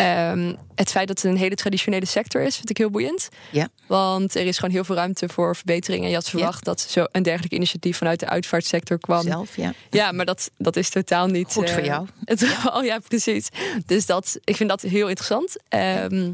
Ehm, 0.00 0.54
het 0.74 0.90
feit 0.90 1.08
dat 1.08 1.22
het 1.22 1.32
een 1.32 1.38
hele 1.38 1.54
traditionele 1.54 2.06
sector 2.06 2.42
is, 2.42 2.56
vind 2.56 2.70
ik 2.70 2.76
heel 2.76 2.90
boeiend. 2.90 3.28
Ja. 3.50 3.68
Want 3.86 4.34
er 4.34 4.46
is 4.46 4.58
gewoon 4.58 4.74
heel 4.74 4.84
veel 4.84 4.94
ruimte 4.94 5.28
voor 5.28 5.56
verbetering. 5.56 6.02
En 6.02 6.08
je 6.08 6.14
had 6.14 6.28
verwacht 6.28 6.64
dat 6.64 6.80
zo 6.80 7.06
een 7.12 7.22
dergelijk 7.22 7.52
initiatief 7.52 7.96
vanuit 7.96 8.20
de 8.20 8.28
uitvaartsector 8.28 8.98
kwam. 8.98 9.22
Zelf, 9.22 9.56
ja. 9.56 9.72
Ja, 9.90 10.12
maar 10.12 10.24
dat, 10.24 10.50
dat 10.58 10.76
is 10.76 10.90
totaal 10.90 11.26
niet. 11.26 11.52
Goed 11.52 11.70
voor 11.70 11.80
eh, 11.80 11.86
jou. 11.86 12.06
Het, 12.24 12.42
oh 12.72 12.84
ja, 12.84 12.98
precies. 13.08 13.48
Dus 13.86 14.06
dat, 14.06 14.38
ik 14.44 14.56
vind 14.56 14.68
dat 14.68 14.82
heel 14.82 15.08
interessant. 15.08 15.56
Ehm, 15.68 16.32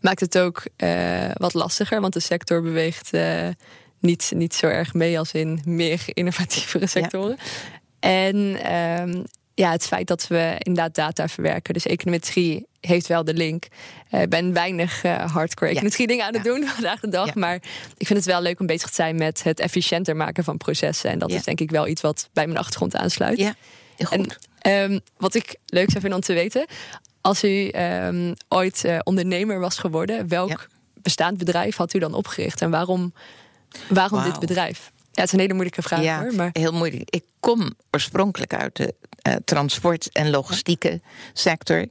maakt 0.00 0.20
het 0.20 0.38
ook 0.38 0.62
eh, 0.76 1.30
wat 1.32 1.54
lastiger, 1.54 2.00
want 2.00 2.12
de 2.12 2.20
sector 2.20 2.62
beweegt 2.62 3.12
eh, 3.12 3.48
niet, 3.98 4.32
niet 4.34 4.54
zo 4.54 4.66
erg 4.66 4.94
mee 4.94 5.18
als 5.18 5.32
in 5.32 5.60
meer 5.64 6.02
innovatievere 6.06 6.86
sectoren. 6.86 7.36
En 8.00 8.62
ehm, 8.62 9.22
ja, 9.54 9.70
het 9.70 9.86
feit 9.86 10.06
dat 10.06 10.26
we 10.26 10.54
inderdaad 10.58 10.94
data 10.94 11.28
verwerken, 11.28 11.74
dus 11.74 11.86
econometrie 11.86 12.66
heeft 12.80 13.06
wel 13.06 13.24
de 13.24 13.34
link. 13.34 13.66
Ik 14.10 14.28
ben 14.28 14.52
weinig 14.52 15.04
uh, 15.04 15.32
hardcore 15.32 15.70
econometrie 15.70 16.06
dingen 16.06 16.26
aan 16.26 16.34
het 16.34 16.44
doen 16.44 16.66
vandaag 16.74 17.00
de 17.00 17.08
dag, 17.08 17.34
maar 17.34 17.54
ik 17.96 18.06
vind 18.06 18.18
het 18.18 18.24
wel 18.24 18.42
leuk 18.42 18.60
om 18.60 18.66
bezig 18.66 18.88
te 18.88 18.94
zijn 18.94 19.16
met 19.16 19.42
het 19.42 19.60
efficiënter 19.60 20.16
maken 20.16 20.44
van 20.44 20.56
processen. 20.56 21.10
En 21.10 21.18
dat 21.18 21.30
is 21.30 21.42
denk 21.42 21.60
ik 21.60 21.70
wel 21.70 21.86
iets 21.86 22.00
wat 22.00 22.28
bij 22.32 22.46
mijn 22.46 22.58
achtergrond 22.58 22.96
aansluit. 22.96 23.38
Ja, 23.38 23.54
goed. 23.98 24.36
En, 24.60 24.92
um, 24.92 25.00
wat 25.16 25.34
ik 25.34 25.56
leuk 25.66 25.88
zou 25.88 26.00
vinden 26.00 26.18
om 26.18 26.24
te 26.24 26.32
weten, 26.32 26.66
als 27.20 27.44
u 27.44 27.70
um, 27.70 28.34
ooit 28.48 28.82
uh, 28.86 28.98
ondernemer 29.02 29.60
was 29.60 29.78
geworden, 29.78 30.28
welk 30.28 30.48
ja. 30.48 30.58
bestaand 30.94 31.38
bedrijf 31.38 31.76
had 31.76 31.94
u 31.94 31.98
dan 31.98 32.14
opgericht 32.14 32.62
en 32.62 32.70
waarom, 32.70 33.12
waarom 33.88 34.20
wow. 34.20 34.30
dit 34.30 34.40
bedrijf? 34.40 34.90
Ja, 35.12 35.20
het 35.20 35.24
is 35.24 35.32
een 35.32 35.38
hele 35.38 35.52
moeilijke 35.52 35.82
vraag 35.82 36.02
ja, 36.02 36.20
hoor. 36.20 36.34
Maar... 36.34 36.50
Heel 36.52 36.72
moeilijk. 36.72 37.10
Ik 37.10 37.24
kom 37.40 37.74
oorspronkelijk 37.90 38.54
uit 38.54 38.76
de 38.76 38.94
uh, 39.28 39.34
transport- 39.44 40.12
en 40.12 40.30
logistieke 40.30 41.00
sector. 41.32 41.86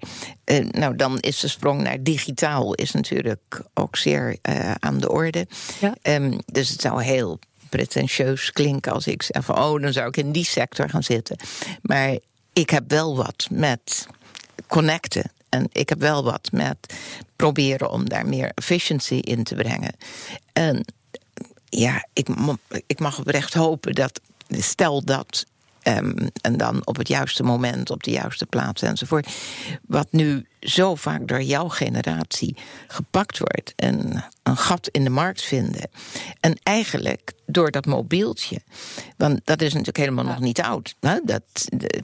Uh, 0.45 0.65
nou, 0.69 0.95
dan 0.95 1.19
is 1.19 1.39
de 1.39 1.47
sprong 1.47 1.81
naar 1.81 2.03
digitaal 2.03 2.73
is 2.73 2.91
natuurlijk 2.91 3.61
ook 3.73 3.95
zeer 3.95 4.37
uh, 4.49 4.71
aan 4.79 4.99
de 4.99 5.11
orde. 5.11 5.47
Ja. 5.79 5.95
Um, 6.01 6.39
dus 6.45 6.69
het 6.69 6.81
zou 6.81 7.03
heel 7.03 7.39
pretentieus 7.69 8.51
klinken 8.51 8.91
als 8.91 9.07
ik 9.07 9.23
zeg 9.23 9.45
van... 9.45 9.57
oh, 9.57 9.81
dan 9.81 9.93
zou 9.93 10.07
ik 10.07 10.17
in 10.17 10.31
die 10.31 10.45
sector 10.45 10.89
gaan 10.89 11.03
zitten. 11.03 11.37
Maar 11.81 12.17
ik 12.53 12.69
heb 12.69 12.83
wel 12.87 13.15
wat 13.15 13.47
met 13.51 14.07
connecten. 14.67 15.31
En 15.49 15.67
ik 15.71 15.89
heb 15.89 15.99
wel 15.99 16.23
wat 16.23 16.49
met 16.51 16.93
proberen 17.35 17.91
om 17.91 18.09
daar 18.09 18.25
meer 18.25 18.51
efficiency 18.55 19.15
in 19.15 19.43
te 19.43 19.55
brengen. 19.55 19.95
En 20.53 20.85
ja, 21.69 22.07
ik, 22.13 22.27
ik 22.87 22.99
mag 22.99 23.19
oprecht 23.19 23.53
hopen 23.53 23.95
dat, 23.95 24.21
stel 24.49 25.03
dat, 25.03 25.45
um, 25.83 26.15
en 26.41 26.57
dan 26.57 26.81
op 26.85 26.97
het 26.97 27.07
juiste 27.07 27.43
moment, 27.43 27.89
op 27.89 28.03
de 28.03 28.11
juiste 28.11 28.45
plaats 28.45 28.81
enzovoort, 28.81 29.27
wat 29.87 30.07
nu 30.11 30.47
zo 30.59 30.95
vaak 30.95 31.27
door 31.27 31.41
jouw 31.41 31.67
generatie 31.67 32.57
gepakt 32.87 33.37
wordt 33.37 33.73
en 33.75 34.25
een 34.43 34.57
gat 34.57 34.87
in 34.87 35.03
de 35.03 35.09
markt 35.09 35.41
vinden. 35.41 35.89
En 36.39 36.59
eigenlijk 36.63 37.33
door 37.45 37.71
dat 37.71 37.85
mobieltje, 37.85 38.61
want 39.17 39.39
dat 39.43 39.61
is 39.61 39.71
natuurlijk 39.71 39.97
helemaal 39.97 40.25
ja. 40.25 40.29
nog 40.29 40.39
niet 40.39 40.61
oud. 40.61 40.95
Hè? 40.99 41.19
Dat, 41.23 41.43
de, 41.65 42.03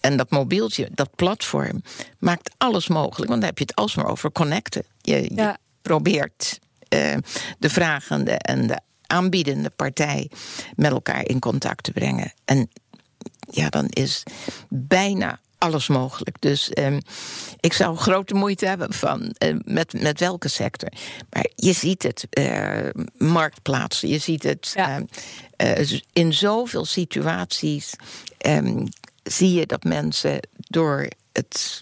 en 0.00 0.16
dat 0.16 0.30
mobieltje, 0.30 0.88
dat 0.94 1.10
platform, 1.16 1.82
maakt 2.18 2.50
alles 2.56 2.88
mogelijk, 2.88 3.28
want 3.28 3.40
dan 3.40 3.50
heb 3.50 3.58
je 3.58 3.64
het 3.64 3.74
alsmaar 3.74 4.06
over 4.06 4.32
connecten. 4.32 4.82
Je, 5.00 5.34
ja. 5.34 5.48
je 5.48 5.56
probeert 5.82 6.58
de 7.58 7.70
vragende 7.70 8.30
en 8.32 8.66
de 8.66 8.80
aanbiedende 9.06 9.70
partij 9.70 10.30
met 10.76 10.90
elkaar 10.90 11.28
in 11.28 11.38
contact 11.38 11.82
te 11.82 11.92
brengen. 11.92 12.32
En 12.44 12.70
ja, 13.50 13.68
dan 13.68 13.86
is 13.86 14.22
bijna 14.68 15.40
alles 15.58 15.88
mogelijk. 15.88 16.36
Dus 16.40 16.70
um, 16.78 17.00
ik 17.60 17.72
zou 17.72 17.96
grote 17.96 18.34
moeite 18.34 18.66
hebben 18.66 18.92
van 18.92 19.34
uh, 19.44 19.56
met, 19.64 20.02
met 20.02 20.20
welke 20.20 20.48
sector. 20.48 20.88
Maar 21.30 21.46
je 21.54 21.72
ziet 21.72 22.02
het, 22.02 22.26
uh, 22.38 22.88
marktplaatsen, 23.16 24.08
je 24.08 24.18
ziet 24.18 24.42
het 24.42 24.72
ja. 24.74 25.02
uh, 25.56 26.00
in 26.12 26.32
zoveel 26.32 26.84
situaties. 26.84 27.94
Um, 28.46 28.88
zie 29.22 29.52
je 29.52 29.66
dat 29.66 29.84
mensen 29.84 30.40
door 30.54 31.08
het 31.32 31.80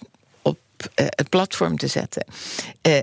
het 0.95 1.29
platform 1.29 1.79
te 1.79 1.87
zetten 1.87 2.25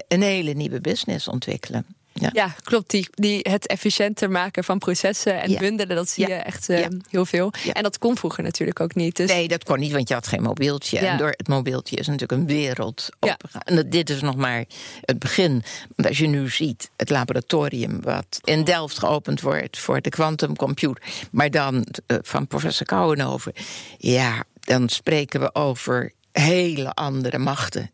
een 0.08 0.22
hele 0.22 0.52
nieuwe 0.54 0.82
business 0.82 1.28
ontwikkelen. 1.28 1.86
Ja. 2.16 2.30
ja, 2.34 2.56
klopt. 2.64 2.90
Die, 2.90 3.08
die, 3.12 3.40
het 3.50 3.68
efficiënter 3.68 4.32
maken 4.32 4.64
van 4.64 4.80
processen 4.80 5.42
en 5.42 5.50
Ja. 5.52 5.60
bundelen, 5.60 5.96
dat 5.96 6.10
zie 6.10 6.28
Ja. 6.28 6.36
je 6.36 6.42
echt 6.42 6.70
eh, 6.70 6.86
heel 7.10 7.26
veel. 7.26 7.54
En 7.74 7.84
dat 7.84 7.98
kon 7.98 8.18
vroeger 8.18 8.44
natuurlijk 8.44 8.80
ook 8.80 8.96
niet. 8.96 9.16
Dus 9.16 9.30
Nee, 9.32 9.48
dat 9.48 9.64
kon 9.64 9.80
niet, 9.80 9.92
want 9.92 10.08
je 10.08 10.14
had 10.14 10.28
geen 10.28 10.42
mobieltje. 10.42 11.00
En 11.00 11.18
door 11.18 11.34
het 11.38 11.48
mobieltje 11.48 11.96
is 11.96 12.08
natuurlijk 12.08 12.42
een 12.42 12.48
wereld 12.48 13.10
Ja. 13.20 13.32
opengegaan. 13.32 13.62
En 13.62 13.76
dat, 13.76 13.92
dit 13.92 14.10
is 14.10 14.22
nog 14.22 14.36
maar 14.36 14.66
het 15.02 15.20
begin. 15.20 15.64
Want 15.96 16.08
als 16.08 16.18
je 16.18 16.28
nu 16.28 16.50
ziet, 16.50 16.90
het 16.98 17.10
laboratorium 17.10 18.02
wat 18.02 18.40
in 18.44 18.64
Delft 18.64 19.00
geopend 19.00 19.42
wordt 19.42 19.80
voor 19.80 20.02
de 20.02 20.10
quantumcomputer, 20.10 21.04
maar 21.32 21.52
dan 21.52 21.86
eh, 22.06 22.18
van 22.22 22.48
professor 22.48 22.86
Kouwenhoven, 22.86 23.54
ja, 23.98 24.44
dan 24.60 24.90
spreken 24.90 25.40
we 25.40 25.56
over 25.56 26.12
hele 26.34 26.94
andere 26.94 27.38
machten. 27.38 27.92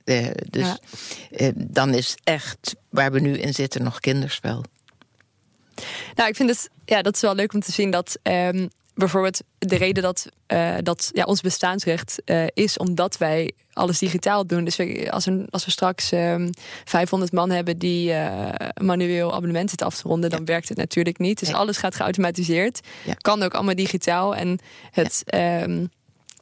Dus 0.49 0.65
Ja. 0.67 0.78
eh, 1.32 1.49
dan 1.56 1.93
is 1.93 2.15
echt 2.23 2.75
waar 2.89 3.12
we 3.12 3.19
nu 3.19 3.38
in 3.38 3.54
zitten 3.54 3.84
nog 3.84 3.99
kinderspel. 3.99 4.63
Nou, 6.15 6.30
ik 6.30 6.36
vind 6.36 6.49
het, 6.49 6.69
ja, 6.86 7.02
dat 7.02 7.15
is 7.15 7.21
wel 7.21 7.36
leuk 7.36 7.54
om 7.54 7.60
te 7.60 7.71
zien 7.71 7.91
dat 7.91 8.17
ehm, 8.21 8.67
bijvoorbeeld 8.93 9.41
de 9.58 9.75
reden 9.75 10.04
dat, 10.04 10.25
eh, 10.47 10.75
dat 10.84 11.10
ja, 11.13 11.23
ons 11.23 11.41
bestaansrecht 11.41 12.21
eh, 12.25 12.45
is 12.54 12.78
omdat 12.78 13.17
wij 13.17 13.52
alles 13.73 13.99
digitaal 13.99 14.47
doen. 14.47 14.63
Dus 14.63 14.75
we, 14.75 15.08
als, 15.12 15.25
een, 15.25 15.47
als 15.49 15.65
we 15.65 15.71
straks 15.71 16.12
ehm 16.12 16.49
500 16.86 17.32
man 17.32 17.49
hebben 17.49 17.78
die 17.78 18.13
manueel 18.82 19.30
abonnementen 19.34 19.69
zitten 19.69 19.88
af 19.88 19.95
te 19.95 20.08
ronden, 20.08 20.30
dan 20.30 20.45
werkt 20.45 20.69
het 20.69 20.78
natuurlijk 20.78 21.17
niet. 21.17 21.39
Dus 21.39 21.54
alles 21.54 21.78
gaat 21.78 21.95
geautomatiseerd. 21.95 22.80
Kan 23.17 23.43
ook 23.43 23.54
allemaal 23.54 23.75
digitaal. 23.75 24.36
En 24.36 24.60
het. 24.91 25.21
ehm, 25.25 25.86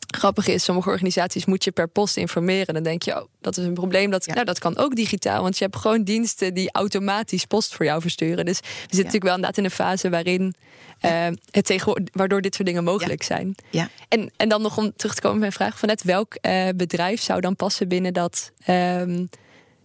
Grappig 0.08 0.48
is, 0.48 0.64
sommige 0.64 0.90
organisaties 0.90 1.46
moet 1.46 1.64
je 1.64 1.72
per 1.72 1.88
post 1.88 2.18
informeren. 2.18 2.74
Dan 2.74 2.84
denk 2.84 3.04
je, 3.04 3.16
oh, 3.16 3.28
dat 3.42 3.58
is 3.58 3.66
een 3.66 3.74
probleem. 3.74 4.10
Dat, 4.10 4.26
Ja. 4.26 4.34
nou, 4.34 4.46
dat 4.46 4.60
kan 4.60 4.78
ook 4.78 4.96
digitaal, 4.96 5.42
want 5.42 5.58
je 5.58 5.64
hebt 5.64 5.76
gewoon 5.76 6.04
diensten 6.04 6.54
die 6.54 6.70
automatisch 6.72 7.46
post 7.46 7.76
voor 7.76 7.86
jou 7.86 8.02
versturen. 8.02 8.46
Dus 8.46 8.60
we 8.60 8.68
zitten 8.68 8.98
natuurlijk 8.98 9.24
wel 9.24 9.36
inderdaad 9.36 9.58
in 9.58 9.64
een 9.64 9.72
fase 9.72 10.10
waarin 10.10 10.56
eh, 11.00 11.28
het 11.52 11.66
tegen, 11.66 12.10
waardoor 12.12 12.42
dit 12.42 12.56
soort 12.56 12.68
dingen 12.68 12.84
mogelijk 12.84 13.24
zijn. 13.24 13.56
Ja. 13.70 13.90
En, 14.08 14.32
en 14.38 14.50
dan 14.50 14.62
nog 14.62 14.78
om 14.78 14.94
terug 14.96 15.14
te 15.16 15.22
komen 15.22 15.36
op 15.36 15.42
mijn 15.42 15.52
vraag 15.54 15.80
van 15.80 15.90
net, 15.90 16.04
welk 16.04 16.34
eh, 16.34 16.68
bedrijf 16.76 17.22
zou 17.22 17.42
dan 17.42 17.56
passen 17.56 17.88
binnen 17.88 18.14
dat, 18.14 18.52
ehm, 18.66 19.26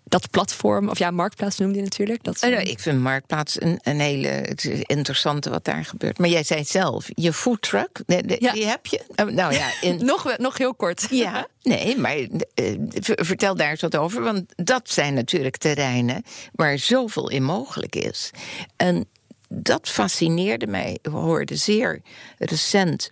dat 0.04 0.30
platform, 0.30 0.88
of 0.88 0.98
ja, 0.98 1.10
marktplaats 1.10 1.58
noemde 1.58 1.76
je 1.76 1.82
natuurlijk. 1.82 2.24
Dat, 2.24 2.40
nou, 2.40 2.54
ik 2.54 2.80
vind 2.80 3.00
Marktplaats 3.00 3.60
een, 3.60 3.78
een 3.82 4.00
hele 4.00 4.28
het 4.28 4.64
interessante 4.64 5.50
wat 5.50 5.64
daar 5.64 5.84
gebeurt. 5.84 6.18
Maar 6.18 6.28
jij 6.28 6.42
zei 6.42 6.64
zelf, 6.64 7.08
je 7.14 7.32
foodtruck, 7.32 8.00
de- 8.06 8.26
de- 8.26 8.36
Ja. 8.40 8.52
die 8.52 8.66
heb 8.66 8.86
je? 8.86 9.00
Eh, 9.14 9.26
Nou 9.26 9.52
ja, 9.54 9.70
in, 9.80 10.04
nog, 10.04 10.36
nog 10.38 10.58
heel 10.58 10.74
kort. 10.74 11.06
ja, 11.24 11.46
nee, 11.62 11.96
maar 11.98 12.16
eh, 12.54 12.74
ver- 12.90 13.24
vertel 13.24 13.54
daar 13.56 13.70
eens 13.70 13.80
wat 13.80 13.96
over. 13.96 14.22
Want 14.22 14.44
dat 14.56 14.90
zijn 14.90 15.14
natuurlijk 15.14 15.56
terreinen 15.56 16.22
waar 16.52 16.78
zoveel 16.78 17.30
in 17.30 17.42
mogelijk 17.42 17.96
is. 17.96 18.30
En 18.76 19.06
dat 19.48 19.88
fascineerde 19.88 20.66
mij. 20.66 20.98
We 21.02 21.10
hoorden 21.10 21.58
zeer 21.58 22.00
recent 22.38 23.10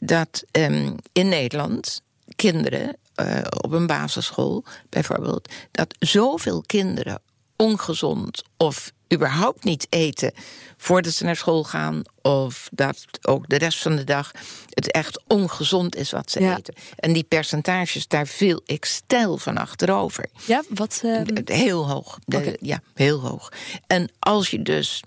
dat 0.00 0.44
ehm, 0.50 0.92
in 1.12 1.28
Nederland 1.28 2.02
kinderen 2.36 2.96
eh, 3.14 3.38
op 3.60 3.72
een 3.72 3.86
basisschool 3.86 4.64
bijvoorbeeld, 4.88 5.48
dat 5.70 5.94
zoveel 5.98 6.62
kinderen 6.66 7.20
ongezond 7.56 8.42
of 8.56 8.92
überhaupt 9.14 9.64
niet 9.64 9.86
eten 9.90 10.32
voordat 10.76 11.12
ze 11.12 11.24
naar 11.24 11.36
school 11.36 11.64
gaan, 11.64 12.02
of 12.22 12.68
dat 12.72 13.06
ook 13.22 13.48
de 13.48 13.56
rest 13.58 13.78
van 13.82 13.96
de 13.96 14.04
dag 14.04 14.30
het 14.70 14.90
echt 14.90 15.22
ongezond 15.26 15.96
is 15.96 16.10
wat 16.10 16.30
ze 16.30 16.40
Ja. 16.40 16.56
eten. 16.56 16.74
En 16.96 17.12
die 17.12 17.22
percentages, 17.24 18.08
daar 18.08 18.26
viel 18.26 18.60
ik 18.64 18.84
stijl 18.84 19.38
van 19.38 19.56
achterover. 19.58 20.26
Ja, 20.46 20.62
wat. 20.68 21.00
ehm, 21.04 21.24
Heel 21.44 21.88
hoog. 21.88 22.18
De-. 22.24 22.56
Ja, 22.60 22.80
heel 22.94 23.20
hoog. 23.20 23.52
En 23.86 24.10
als 24.18 24.50
je 24.50 24.62
dus 24.62 25.02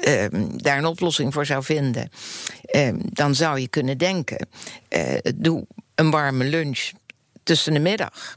ehm, 0.00 0.48
daar 0.56 0.78
een 0.78 0.86
oplossing 0.86 1.32
voor 1.32 1.46
zou 1.46 1.64
vinden, 1.64 2.10
ehm, 2.64 2.98
dan 3.02 3.34
zou 3.34 3.58
je 3.60 3.68
kunnen 3.68 3.98
denken: 3.98 4.48
eh, 4.88 5.18
doe 5.34 5.66
een 5.98 6.10
warme 6.10 6.44
lunch 6.44 6.90
tussen 7.42 7.72
de 7.72 7.78
middag. 7.78 8.36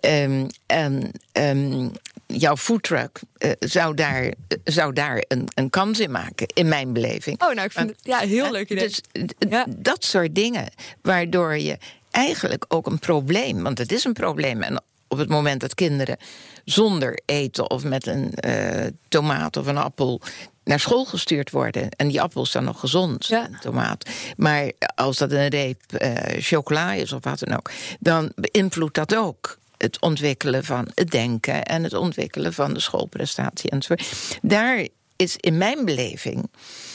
Ehm, 0.00 0.46
en 0.66 1.10
ehm, 1.32 1.88
jouw 2.26 2.56
foodtruck 2.56 3.20
eh, 3.38 3.50
zou 3.58 3.94
daar, 3.94 4.32
zou 4.64 4.92
daar 4.92 5.24
een, 5.28 5.48
een 5.54 5.70
kans 5.70 6.00
in 6.00 6.10
maken, 6.10 6.46
in 6.46 6.68
mijn 6.68 6.92
beleving. 6.92 7.42
oh, 7.42 7.54
nou, 7.54 7.66
ik 7.66 7.72
vind 7.72 7.88
het 7.88 7.98
ja, 8.02 8.18
heel 8.18 8.50
leuk 8.50 8.70
idee. 8.70 8.88
Dus 8.88 9.00
Ja. 9.48 9.66
dat 9.68 10.04
soort 10.04 10.34
dingen, 10.34 10.68
waardoor 11.02 11.56
je 11.56 11.78
eigenlijk 12.10 12.64
ook 12.68 12.86
een 12.86 12.98
probleem, 12.98 13.62
want 13.62 13.78
het 13.78 13.92
is 13.92 14.04
een 14.04 14.12
probleem. 14.12 14.62
En 14.62 14.82
op 15.12 15.18
het 15.18 15.28
moment 15.28 15.60
dat 15.60 15.74
kinderen 15.74 16.16
zonder 16.64 17.20
eten 17.26 17.70
of 17.70 17.84
met 17.84 18.06
een 18.06 18.34
eh, 18.34 18.86
tomaat 19.08 19.56
of 19.56 19.66
een 19.66 19.76
appel 19.76 20.20
naar 20.64 20.80
school 20.80 21.04
gestuurd 21.04 21.50
worden. 21.50 21.88
En 21.90 22.08
die 22.08 22.20
appel 22.20 22.42
is 22.42 22.50
dan 22.50 22.64
nog 22.64 22.80
gezond, 22.80 23.26
Ja. 23.26 23.44
een 23.44 23.56
tomaat. 23.60 24.08
Maar 24.36 24.70
als 24.94 25.16
dat 25.18 25.32
een 25.32 25.48
reep 25.48 25.80
eh, 25.92 26.42
chocola 26.42 26.92
is 26.92 27.12
of 27.12 27.24
wat 27.24 27.38
dan 27.38 27.56
ook, 27.56 27.70
dan 28.00 28.32
beïnvloedt 28.34 28.94
dat 28.94 29.14
ook. 29.16 29.60
het 29.76 30.00
ontwikkelen 30.00 30.64
van 30.64 30.88
het 30.94 31.10
denken 31.10 31.62
en 31.64 31.82
het 31.82 31.94
ontwikkelen 31.94 32.52
van 32.52 32.74
de 32.74 32.80
schoolprestatie 32.80 33.70
enzovoort. 33.70 34.38
Daar 34.42 34.86
is 35.16 35.36
in 35.36 35.58
mijn 35.58 35.84
beleving 35.84 36.50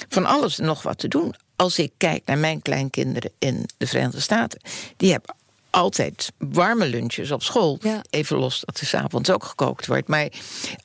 van 0.10 0.26
alles 0.26 0.58
nog 0.58 0.82
wat 0.82 0.98
te 0.98 1.08
doen. 1.08 1.36
Als 1.56 1.80
ik 1.80 1.92
kijk 1.98 2.22
naar 2.26 2.38
mijn 2.38 2.62
kleinkinderen 2.62 3.32
in 3.40 3.66
de 3.78 3.88
Verenigde 3.88 4.20
Staten, 4.20 4.62
die 4.98 5.12
hebben 5.12 5.36
altijd 5.78 6.32
warme 6.38 6.88
lunches 6.88 7.32
op 7.32 7.44
school. 7.44 7.80
Even 8.10 8.38
los 8.38 8.64
dat 8.66 8.80
er 8.80 8.86
s'avonds 8.86 9.30
ook 9.30 9.44
gekookt 9.44 9.88
wordt. 9.88 10.08
Maar 10.08 10.30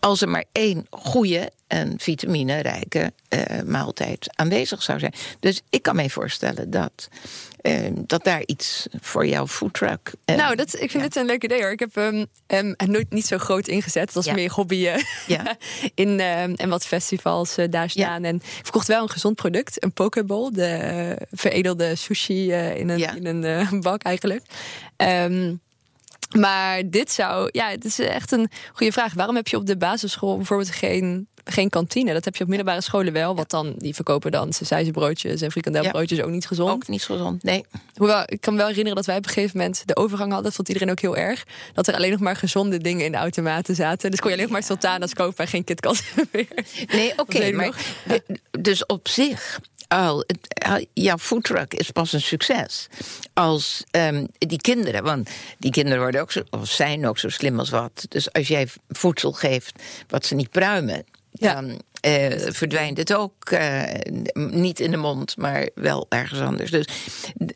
als 0.01 0.21
er 0.21 0.29
maar 0.29 0.45
één 0.53 0.87
goede 0.91 1.51
en 1.67 1.95
vitaminerijke 1.99 3.13
uh, 3.29 3.63
maaltijd 3.67 4.31
aanwezig 4.35 4.83
zou 4.83 4.99
zijn. 4.99 5.15
Dus 5.41 5.61
ik 5.71 5.83
kan 5.83 5.97
me 5.97 6.11
voorstellen 6.11 6.71
dat 6.71 7.09
Ehm, 7.63 7.93
dat 8.07 8.25
daar 8.25 8.43
iets 8.47 8.87
voor 9.01 9.27
jouw 9.27 9.47
foodtruck. 9.47 10.13
Uh, 10.25 10.37
nou, 10.37 10.57
dat, 10.57 10.81
ik 10.81 10.91
vind 10.91 11.03
het 11.03 11.17
een 11.17 11.27
leuk 11.27 11.45
idee 11.45 11.61
hoor. 11.63 11.71
Ik 11.71 11.79
heb 11.79 11.95
hem 11.95 12.27
um, 12.47 12.75
nooit 12.87 13.13
niet 13.13 13.27
zo 13.27 13.39
groot 13.39 13.69
ingezet. 13.69 14.13
Dat 14.13 14.25
was 14.25 14.35
meer 14.35 14.51
hobby 14.51 14.75
uh, 14.75 14.97
ja. 15.27 15.57
in 15.95 16.21
en 16.21 16.69
wat 16.69 16.87
festivals 16.87 17.57
eh, 17.57 17.71
daar 17.71 17.91
staan. 17.91 18.25
En 18.25 18.35
ik 18.35 18.43
verkocht 18.63 18.87
wel 18.87 19.03
een 19.03 19.09
gezond 19.09 19.35
product, 19.35 19.85
een 19.85 19.93
pokeball, 19.93 20.51
de 20.51 21.17
veredelde 21.31 21.95
sushi 21.95 22.53
in 22.53 22.89
een, 22.89 23.25
in 23.25 23.27
een 23.45 23.81
bak 23.81 24.03
eigenlijk. 24.03 24.43
Um, 24.97 25.61
maar 26.33 26.91
dit 26.91 27.13
zou, 27.13 27.49
ja, 27.53 27.69
het 27.69 27.85
is 27.85 27.99
echt 27.99 28.33
een 28.33 28.51
goede 28.73 28.93
vraag. 28.93 29.15
Waarom 29.15 29.37
heb 29.37 29.49
je 29.49 29.57
op 29.57 29.67
de 29.67 29.77
basisschool 29.77 30.37
bijvoorbeeld 30.37 30.71
geen 30.71 31.29
geen 31.45 31.69
kantine. 31.69 32.13
Dat 32.13 32.25
heb 32.25 32.37
je 32.37 32.43
op 32.43 32.49
middelbare 32.49 32.81
scholen 32.81 33.13
wel. 33.13 33.35
Want 33.35 33.51
dan, 33.51 33.75
die 33.79 33.95
verkopen 33.95 34.31
dan 34.31 34.53
broodjes 34.93 35.41
en 35.41 35.51
frikandelbroodjes 35.51 36.21
ook 36.21 36.31
niet 36.31 36.47
gezond. 36.47 36.71
Ook 36.71 36.89
niet 36.89 37.05
gezond, 37.05 37.43
nee. 37.43 37.65
Hoewel, 37.95 38.23
ik 38.27 38.41
kan 38.41 38.53
me 38.53 38.59
wel 38.59 38.69
herinneren 38.69 38.97
dat 38.97 39.07
wij 39.07 39.17
op 39.17 39.25
een 39.25 39.31
gegeven 39.33 39.59
moment 39.59 39.83
de 39.87 39.97
overgang 39.97 40.27
hadden. 40.29 40.45
Dat 40.45 40.55
vond 40.55 40.69
iedereen 40.69 40.91
ook 40.91 41.01
heel 41.01 41.17
erg. 41.17 41.45
Dat 41.73 41.87
er 41.87 41.95
alleen 41.95 42.11
nog 42.11 42.21
maar 42.21 42.37
gezonde 42.37 42.79
dingen 42.79 43.05
in 43.05 43.13
de 43.13 43.19
automaten 43.19 43.75
zaten. 43.75 44.11
Dus 44.11 44.21
kon 44.21 44.29
je 44.31 44.37
alleen 44.37 44.49
nog 44.49 44.59
maar 44.59 44.67
sultanas 44.67 45.15
kopen 45.15 45.45
en 45.45 45.51
geen 45.51 45.65
KitKat 45.65 46.03
meer. 46.33 46.47
Nee, 46.87 47.13
oké. 47.17 47.53
maar 47.53 47.77
dus 48.61 48.87
op 48.87 49.09
zich 49.09 49.61
al, 49.93 50.25
jouw 50.93 51.19
foodtruck 51.19 51.75
is 51.75 51.91
pas 51.91 52.13
een 52.13 52.21
succes. 52.21 52.89
Als 53.33 53.85
um, 53.91 54.29
die 54.39 54.61
kinderen, 54.61 55.03
want 55.03 55.31
die 55.59 55.71
kinderen 55.71 55.99
worden 55.99 56.21
ook 56.21 56.33
zo, 56.33 56.43
of 56.51 56.71
zijn 56.71 57.07
ook 57.07 57.19
zo 57.19 57.29
slim 57.29 57.59
als 57.59 57.71
wat. 57.71 58.07
Dus 58.09 58.33
als 58.33 58.49
jij 58.49 58.69
voedsel 58.89 59.33
geeft 59.33 59.83
wat 60.09 60.27
ze 60.27 60.35
niet 60.35 60.51
pruimen, 60.51 61.05
dan 61.31 61.83
uh, 62.07 62.27
verdwijnt 62.49 62.99
het 62.99 63.15
ook 63.15 63.51
uh, 63.51 63.83
niet 64.35 64.81
in 64.81 64.91
de 64.91 64.97
mond, 64.97 65.37
maar 65.37 65.69
wel 65.75 66.07
ergens 66.09 66.41
anders. 66.41 66.71
Dus 66.71 66.87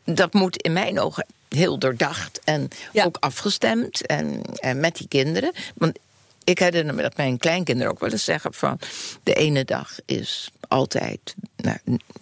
dat 0.03 0.33
moet 0.33 0.61
in 0.61 0.73
mijn 0.73 0.99
ogen 0.99 1.25
heel 1.49 1.77
doordacht 1.79 2.39
en 2.43 2.67
ook 2.93 3.17
afgestemd 3.19 4.05
en, 4.05 4.41
en 4.59 4.79
met 4.79 4.95
die 4.95 5.07
kinderen. 5.07 5.51
Want 5.75 5.99
ik 6.47 6.59
herinner 6.59 6.95
me 6.95 7.01
dat 7.01 7.17
mijn 7.17 7.37
kleinkinderen 7.37 7.91
ook 7.91 7.99
wel 7.99 8.11
eens 8.11 8.23
zeggen 8.23 8.53
van... 8.53 8.79
de 9.23 9.33
ene 9.33 9.65
dag 9.65 9.91
is 10.05 10.51
altijd, 10.67 11.35
nou, 11.55 11.77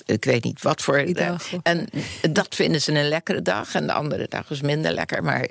ik 0.06 0.26
weet 0.26 0.44
niet 0.44 0.62
wat 0.62 0.82
voor... 0.82 1.14
Dag, 1.14 1.44
en 1.64 1.90
dat 2.32 2.56
vinden 2.56 2.82
ze 2.82 2.92
een 2.92 3.08
lekkere 3.08 3.42
dag 3.42 3.76
en 3.76 3.88
de 3.88 3.94
andere 3.94 4.26
dag 4.30 4.50
is 4.50 4.62
minder 4.62 4.92
lekker. 4.92 5.24
Maar 5.24 5.50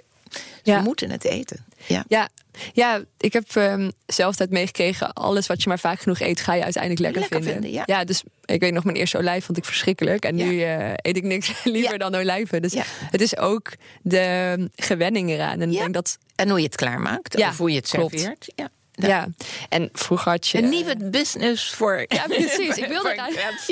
ze 0.63 0.81
moeten 0.85 1.11
het 1.11 1.25
eten. 1.25 1.65
Ja, 1.87 2.05
ja, 2.09 2.29
ja 2.73 3.03
ik 3.19 3.33
heb 3.33 3.55
um, 3.55 3.93
zelf 4.07 4.37
meegekregen... 4.49 5.13
alles 5.13 5.47
wat 5.47 5.63
je 5.63 5.69
maar 5.69 5.79
vaak 5.79 6.01
genoeg 6.01 6.21
eet, 6.21 6.41
ga 6.41 6.55
je 6.55 6.63
uiteindelijk 6.63 7.17
lekker, 7.17 7.43
vinden. 7.43 7.73
ja. 7.73 7.83
ja. 7.87 8.05
dus 8.05 8.23
ik 8.45 8.61
weet 8.61 8.73
nog, 8.73 8.85
mijn 8.85 8.97
eerste 8.97 9.19
olijf 9.19 9.45
vond 9.45 9.59
ik 9.59 9.65
verschrikkelijk. 9.65 10.25
En 10.25 10.35
nu 10.35 10.53
uh, 10.53 10.91
eet 10.91 11.17
ik 11.17 11.23
niks 11.23 11.53
liever 11.65 11.99
dan 11.99 12.15
olijven. 12.15 12.63
Dus 12.63 12.75
het 13.11 13.21
is 13.21 13.37
ook 13.37 13.73
de 14.03 14.71
gewenning 14.77 15.31
eraan. 15.31 15.61
En, 15.61 15.71
ik 15.71 15.79
denk 15.79 15.95
dat... 15.95 16.19
en 16.35 16.49
hoe 16.49 16.59
je 16.59 16.65
het 16.65 16.77
klaarmaakt, 16.77 17.37
of 17.37 17.59
hoe 17.59 17.71
je 17.71 17.77
het 17.77 17.89
serveert. 17.89 18.53
Ja. 18.55 18.71
Ja. 18.97 19.29
en 19.69 19.89
vroeger 19.93 20.31
had 20.31 20.49
je... 20.49 20.59
Een 20.59 20.69
nieuwe 20.69 21.11
business 21.11 21.71
voor... 21.71 22.05
Ja, 22.09 22.25
precies. 22.27 22.77
Ik 22.77 22.87
wilde 22.87 23.15
het 23.17 23.69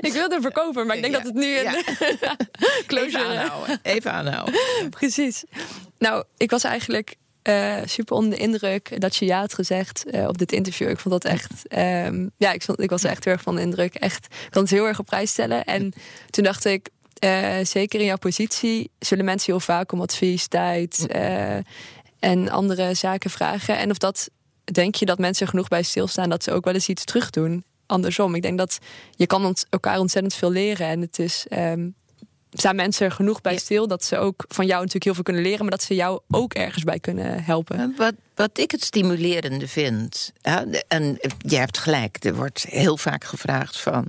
Ik 0.08 0.12
wilde 0.12 0.40
verkopen, 0.40 0.86
maar 0.86 0.96
ik 0.96 1.02
denk 1.02 1.14
dat 1.14 1.24
het 1.24 1.34
nu 1.34 1.58
een 1.58 1.66
closure... 2.86 3.24
Even 3.24 3.40
aanhouden. 3.40 3.78
Even 3.82 4.12
aanhouden. 4.12 4.54
precies. 4.98 5.44
Nou, 5.98 6.24
ik 6.36 6.50
was 6.50 6.64
eigenlijk 6.64 7.14
uh, 7.42 7.76
super 7.84 8.16
onder 8.16 8.30
de 8.30 8.36
indruk 8.36 9.00
dat 9.00 9.16
je 9.16 9.24
ja 9.24 9.38
had 9.38 9.54
gezegd 9.54 10.04
uh, 10.14 10.26
op 10.26 10.38
dit 10.38 10.52
interview. 10.52 10.88
Ik 10.88 10.98
vond 10.98 11.22
dat 11.22 11.32
echt... 11.32 11.76
Um, 11.78 12.30
ja, 12.36 12.52
ik, 12.52 12.62
vond, 12.62 12.80
ik 12.80 12.90
was 12.90 13.04
echt 13.04 13.24
heel 13.24 13.32
erg 13.32 13.42
van 13.42 13.54
de 13.54 13.62
indruk. 13.62 13.94
Echt, 13.94 14.24
ik 14.24 14.50
kan 14.50 14.62
het 14.62 14.70
heel 14.70 14.86
erg 14.86 14.98
op 14.98 15.06
prijs 15.06 15.30
stellen. 15.30 15.64
En 15.64 15.92
toen 16.30 16.44
dacht 16.44 16.64
ik... 16.64 16.88
Uh, 17.24 17.56
zeker 17.62 18.00
in 18.00 18.06
jouw 18.06 18.16
positie 18.16 18.90
zullen 18.98 19.24
mensen 19.24 19.52
heel 19.52 19.60
vaak 19.60 19.92
om 19.92 20.00
advies, 20.00 20.46
tijd 20.46 21.06
en 22.20 22.48
andere 22.48 22.94
zaken 22.94 23.30
vragen. 23.30 23.78
En 23.78 23.90
of 23.90 23.98
dat 23.98 24.30
denk 24.64 24.94
je 24.94 25.06
dat 25.06 25.18
mensen 25.18 25.48
genoeg 25.48 25.68
bij 25.68 25.82
stilstaan 25.82 26.28
dat 26.28 26.44
ze 26.44 26.52
ook 26.52 26.64
wel 26.64 26.74
eens 26.74 26.88
iets 26.88 27.04
terug 27.04 27.30
doen. 27.30 27.64
Andersom, 27.86 28.34
ik 28.34 28.42
denk 28.42 28.58
dat 28.58 28.78
je 29.10 29.26
kan 29.26 29.56
elkaar 29.70 29.98
ontzettend 29.98 30.34
veel 30.34 30.50
leren. 30.50 30.86
En 30.86 31.00
het 31.00 31.18
is 31.18 31.46
um, 31.50 31.94
staan 32.52 32.76
mensen 32.76 33.06
er 33.06 33.12
genoeg 33.12 33.40
bij 33.40 33.58
stil 33.58 33.88
dat 33.88 34.04
ze 34.04 34.16
ook 34.16 34.44
van 34.48 34.66
jou 34.66 34.78
natuurlijk 34.78 35.04
heel 35.04 35.14
veel 35.14 35.22
kunnen 35.22 35.42
leren, 35.42 35.60
maar 35.60 35.70
dat 35.70 35.82
ze 35.82 35.94
jou 35.94 36.20
ook 36.30 36.54
ergens 36.54 36.84
bij 36.84 36.98
kunnen 36.98 37.44
helpen. 37.44 37.94
Wat, 37.96 38.14
wat 38.40 38.58
ik 38.58 38.70
het 38.70 38.84
stimulerende 38.84 39.68
vind, 39.68 40.32
en 40.88 41.18
je 41.38 41.56
hebt 41.56 41.78
gelijk, 41.78 42.24
er 42.24 42.34
wordt 42.34 42.66
heel 42.68 42.96
vaak 42.96 43.24
gevraagd 43.24 43.80
van 43.80 44.06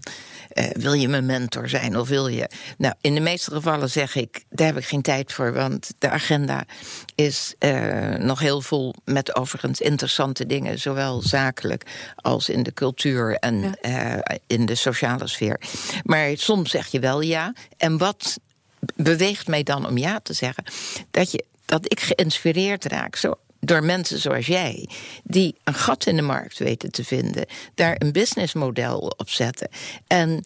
uh, 0.54 0.66
wil 0.74 0.94
je 0.94 1.08
mijn 1.08 1.26
mentor 1.26 1.70
zijn 1.70 1.98
of 1.98 2.08
wil 2.08 2.28
je. 2.28 2.50
Nou, 2.78 2.94
in 3.02 3.14
de 3.14 3.20
meeste 3.20 3.52
gevallen 3.52 3.90
zeg 3.90 4.16
ik, 4.16 4.44
daar 4.50 4.68
heb 4.68 4.78
ik 4.78 4.86
geen 4.86 5.02
tijd 5.02 5.34
voor, 5.34 5.54
want 5.54 5.92
de 5.98 6.10
agenda 6.10 6.64
is 7.16 7.54
uh, 7.60 8.16
nog 8.16 8.40
heel 8.40 8.62
vol 8.62 8.96
met 9.06 9.36
overigens 9.36 9.80
interessante 9.80 10.46
dingen, 10.46 10.80
zowel 10.80 11.22
zakelijk 11.22 11.86
als 12.16 12.50
in 12.50 12.64
de 12.64 12.74
cultuur 12.74 13.36
en 13.36 13.76
ja. 13.82 14.16
uh, 14.16 14.36
in 14.48 14.66
de 14.66 14.76
sociale 14.76 15.28
sfeer. 15.28 15.60
Maar 16.04 16.32
soms 16.38 16.72
zeg 16.72 16.88
je 16.88 17.00
wel 17.00 17.22
ja. 17.22 17.54
En 17.78 17.98
wat 17.98 18.40
beweegt 18.96 19.48
mij 19.48 19.64
dan 19.64 19.88
om 19.88 19.98
ja 19.98 20.20
te 20.20 20.34
zeggen? 20.34 20.64
Dat, 21.12 21.32
je, 21.32 21.44
dat 21.66 21.92
ik 21.92 22.00
geïnspireerd 22.00 22.86
raak. 22.86 23.16
Zo 23.16 23.34
door 23.62 23.84
mensen 23.84 24.20
zoals 24.20 24.48
jij, 24.48 24.90
die 25.24 25.56
een 25.64 25.74
gat 25.74 26.06
in 26.06 26.16
de 26.16 26.22
markt 26.22 26.58
weten 26.58 26.92
te 26.92 27.04
vinden, 27.04 27.46
daar 27.76 27.96
een 27.98 28.12
businessmodel 28.12 29.14
op 29.18 29.30
zetten 29.30 29.70
en 30.08 30.44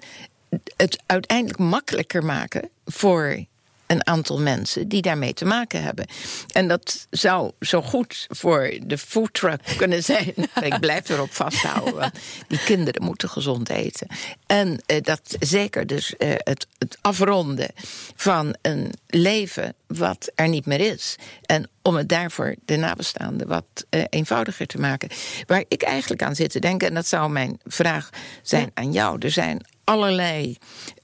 het 0.77 1.03
uiteindelijk 1.05 1.59
makkelijker 1.59 2.23
maken 2.23 2.69
voor 2.85 3.45
een 3.87 4.07
aantal 4.07 4.39
mensen 4.39 4.87
die 4.87 5.01
daarmee 5.01 5.33
te 5.33 5.45
maken 5.45 5.83
hebben. 5.83 6.07
En 6.51 6.67
dat 6.67 7.07
zou 7.09 7.51
zo 7.59 7.81
goed 7.81 8.25
voor 8.29 8.73
de 8.83 8.97
foodtruck 8.97 9.61
kunnen 9.77 10.03
zijn. 10.03 10.33
Ik 10.61 10.79
blijf 10.79 11.09
erop 11.09 11.33
vasthouden. 11.33 12.11
die 12.47 12.59
kinderen 12.59 13.03
moeten 13.03 13.29
gezond 13.29 13.69
eten. 13.69 14.07
En 14.45 14.81
uh, 14.87 15.01
dat 15.01 15.35
zeker 15.39 15.87
dus 15.87 16.13
uh, 16.17 16.33
het, 16.35 16.67
het 16.77 16.97
afronden 17.01 17.69
van 18.15 18.55
een 18.61 18.93
leven 19.07 19.75
wat 19.87 20.31
er 20.35 20.47
niet 20.47 20.65
meer 20.65 20.79
is. 20.79 21.15
En 21.45 21.69
om 21.81 21.95
het 21.95 22.09
daarvoor 22.09 22.55
de 22.65 22.75
nabestaanden 22.75 23.47
wat 23.47 23.85
uh, 23.89 24.03
eenvoudiger 24.09 24.67
te 24.67 24.79
maken. 24.79 25.09
Waar 25.47 25.63
ik 25.67 25.83
eigenlijk 25.83 26.23
aan 26.23 26.35
zit 26.35 26.49
te 26.49 26.59
denken, 26.59 26.87
en 26.87 26.93
dat 26.93 27.07
zou 27.07 27.29
mijn 27.29 27.59
vraag 27.65 28.09
zijn 28.41 28.71
aan 28.73 28.91
jou. 28.91 29.17
Er 29.19 29.31
zijn 29.31 29.65
allerlei 29.83 30.57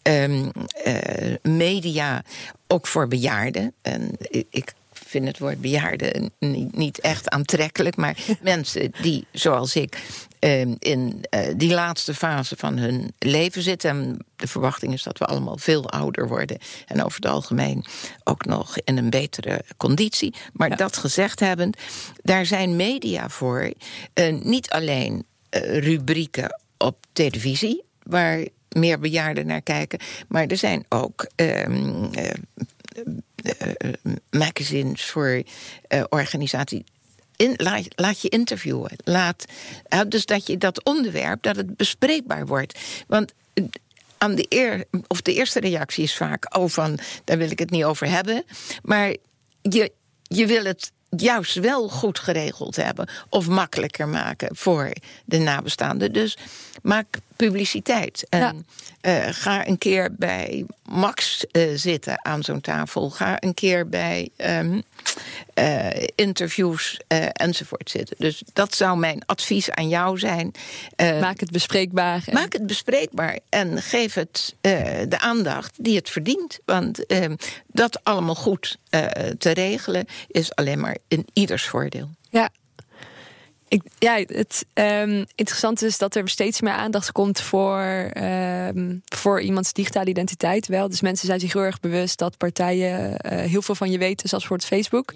um, 0.03 0.51
uh, 0.87 1.35
media, 1.41 2.23
ook 2.71 2.87
voor 2.87 3.07
bejaarden. 3.07 3.73
En 3.81 4.17
ik 4.49 4.73
vind 4.93 5.27
het 5.27 5.39
woord 5.39 5.61
bejaarden 5.61 6.31
niet 6.71 6.99
echt 6.99 7.29
aantrekkelijk, 7.29 7.95
maar 7.95 8.17
mensen 8.41 8.91
die, 9.01 9.25
zoals 9.31 9.75
ik, 9.75 9.97
um, 10.39 10.75
in 10.79 11.25
uh, 11.29 11.47
die 11.55 11.73
laatste 11.73 12.13
fase 12.13 12.55
van 12.57 12.77
hun 12.77 13.13
leven 13.17 13.61
zitten. 13.61 13.89
En 13.89 14.25
de 14.35 14.47
verwachting 14.47 14.93
is 14.93 15.03
dat 15.03 15.17
we 15.17 15.25
allemaal 15.25 15.57
veel 15.57 15.89
ouder 15.89 16.27
worden. 16.27 16.57
En 16.85 17.03
over 17.03 17.15
het 17.15 17.31
algemeen 17.31 17.85
ook 18.23 18.45
nog 18.45 18.77
in 18.77 18.97
een 18.97 19.09
betere 19.09 19.61
conditie. 19.77 20.33
Maar 20.53 20.69
ja. 20.69 20.75
dat 20.75 20.97
gezegd 20.97 21.39
hebbend, 21.39 21.77
daar 22.23 22.45
zijn 22.45 22.75
media 22.75 23.29
voor. 23.29 23.73
Uh, 24.13 24.41
niet 24.43 24.69
alleen 24.69 25.25
uh, 25.49 25.79
rubrieken 25.79 26.59
op 26.77 26.97
televisie, 27.13 27.83
waar 28.03 28.45
meer 28.75 28.99
bejaarden 28.99 29.45
naar 29.45 29.61
kijken. 29.61 29.99
Maar 30.27 30.47
er 30.47 30.57
zijn 30.57 30.85
ook 30.89 31.27
um, 31.35 32.09
uh, 32.17 32.29
uh, 33.43 33.93
magazines 34.29 35.05
voor 35.05 35.43
laat, 37.55 37.85
laat, 37.95 38.21
je 38.21 38.29
interviewen. 38.29 38.91
Laat, 39.03 39.45
dus 40.07 40.25
dat 40.25 40.47
je 40.47 40.57
dat 40.57 40.83
onderwerp, 40.83 41.41
dat 41.41 41.55
het 41.55 41.77
bespreekbaar 41.77 42.45
wordt. 42.45 42.79
Want 43.07 43.33
aan 44.17 44.35
de, 44.35 44.45
eer, 44.49 44.85
of 45.07 45.21
de 45.21 45.33
eerste 45.33 45.59
reactie 45.59 46.03
is 46.03 46.15
vaak: 46.15 46.57
oh, 46.57 46.69
van 46.69 46.99
daar 47.23 47.37
wil 47.37 47.51
ik 47.51 47.59
het 47.59 47.69
niet 47.69 47.83
over 47.83 48.07
hebben. 48.09 48.43
Maar 48.83 49.15
je, 49.61 49.91
je 50.23 50.45
wil 50.45 50.63
het 50.63 50.91
juist 51.17 51.55
wel 51.55 51.89
goed 51.89 52.19
geregeld 52.19 52.75
hebben 52.75 53.09
of 53.29 53.47
makkelijker 53.47 54.07
maken 54.07 54.55
voor 54.55 54.91
de 55.25 55.37
nabestaanden. 55.37 56.13
Dus 56.13 56.37
maak 56.81 57.05
publiciteit. 57.35 58.25
En 58.29 58.65
ja. 59.01 59.25
uh, 59.27 59.33
ga 59.33 59.67
een 59.67 59.77
keer 59.77 60.15
bij 60.17 60.65
Max 60.83 61.45
uh, 61.51 61.71
zitten 61.75 62.25
aan 62.25 62.43
zo'n 62.43 62.61
tafel. 62.61 63.09
Ga 63.09 63.41
een 63.41 63.53
keer 63.53 63.89
bij 63.89 64.29
um, 64.37 64.83
interviews 66.15 66.99
enzovoort 67.33 67.89
zitten. 67.89 68.15
Dus 68.19 68.43
dat 68.53 68.75
zou 68.75 68.97
mijn 68.97 69.25
advies 69.25 69.71
aan 69.71 69.89
jou 69.89 70.19
zijn. 70.19 70.51
maak 70.97 71.39
het 71.39 71.51
bespreekbaar. 71.51 72.23
Maak 72.31 72.53
het 72.53 72.67
bespreekbaar 72.67 73.39
en 73.49 73.81
geef 73.81 74.13
het 74.13 74.55
de 75.07 75.19
aandacht 75.19 75.83
die 75.83 75.95
het 75.95 76.09
verdient. 76.09 76.59
Want 76.65 77.05
dat 77.67 78.03
allemaal 78.03 78.35
goed 78.35 78.77
te 79.37 79.51
regelen 79.51 80.05
is 80.27 80.55
alleen 80.55 80.79
maar 80.79 80.97
in 81.07 81.25
ieders 81.33 81.67
voordeel. 81.67 82.09
Ja, 82.29 82.49
ik, 83.71 83.81
ja, 83.99 84.23
het 84.27 84.65
um, 84.73 85.25
interessante 85.35 85.85
is 85.85 85.97
dat 85.97 86.15
er 86.15 86.29
steeds 86.29 86.61
meer 86.61 86.73
aandacht 86.73 87.11
komt 87.11 87.41
voor, 87.41 88.11
um, 88.17 89.01
voor 89.05 89.41
iemands 89.41 89.73
digitale 89.73 90.09
identiteit. 90.09 90.67
Wel. 90.67 90.89
Dus 90.89 91.01
mensen 91.01 91.27
zijn 91.27 91.39
zich 91.39 91.53
heel 91.53 91.61
erg 91.61 91.79
bewust 91.79 92.17
dat 92.17 92.37
partijen 92.37 93.09
uh, 93.11 93.39
heel 93.39 93.61
veel 93.61 93.75
van 93.75 93.91
je 93.91 93.97
weten, 93.97 94.29
zoals 94.29 94.45
voor 94.45 94.57
het 94.57 94.65
Facebook. 94.65 95.13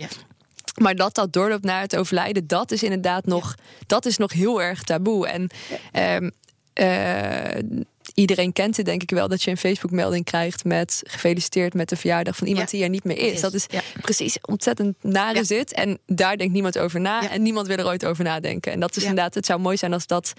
Maar 0.82 0.96
dat 0.96 1.16
dat 1.16 1.34
doorloopt 1.34 1.64
naar 1.64 1.82
het 1.82 1.96
overlijden, 1.96 2.48
dat 2.48 2.72
is 2.72 2.84
inderdaad 2.84 3.26
nog, 3.26 3.56
dat 3.88 4.06
is 4.06 4.18
nog 4.18 4.34
heel 4.34 4.62
erg 4.62 4.84
taboe. 4.84 5.28
En 5.28 5.50
ja. 5.92 6.16
um, 6.16 6.32
uh, 6.74 7.84
iedereen 8.14 8.54
kent 8.54 8.78
het 8.78 8.86
denk 8.86 9.02
ik 9.02 9.10
wel 9.10 9.28
dat 9.28 9.44
je 9.44 9.52
een 9.52 9.58
Facebook-melding 9.58 10.26
krijgt 10.26 10.64
met 10.64 11.02
gefeliciteerd 11.04 11.74
met 11.74 11.90
de 11.90 11.96
verjaardag 11.96 12.36
van 12.36 12.48
iemand 12.48 12.70
die 12.70 12.84
er 12.84 12.90
niet 12.90 13.04
meer 13.04 13.18
is. 13.18 13.42
Dat 13.42 13.54
is 13.54 13.66
precies 14.02 14.38
ontzettend 14.42 14.96
nare 15.02 15.44
zit. 15.44 15.74
En 15.74 16.00
daar 16.06 16.38
denkt 16.38 16.54
niemand 16.54 16.78
over 16.78 17.02
na. 17.02 17.30
En 17.30 17.42
niemand 17.42 17.68
wil 17.68 17.78
er 17.78 17.86
ooit 17.86 18.06
over 18.06 18.24
nadenken. 18.24 18.72
En 18.72 18.80
dat 18.80 18.96
is 18.96 19.04
inderdaad, 19.04 19.34
het 19.34 19.46
zou 19.46 19.60
mooi 19.60 19.78
zijn 19.78 19.94
als 19.94 20.08
dat 20.08 20.34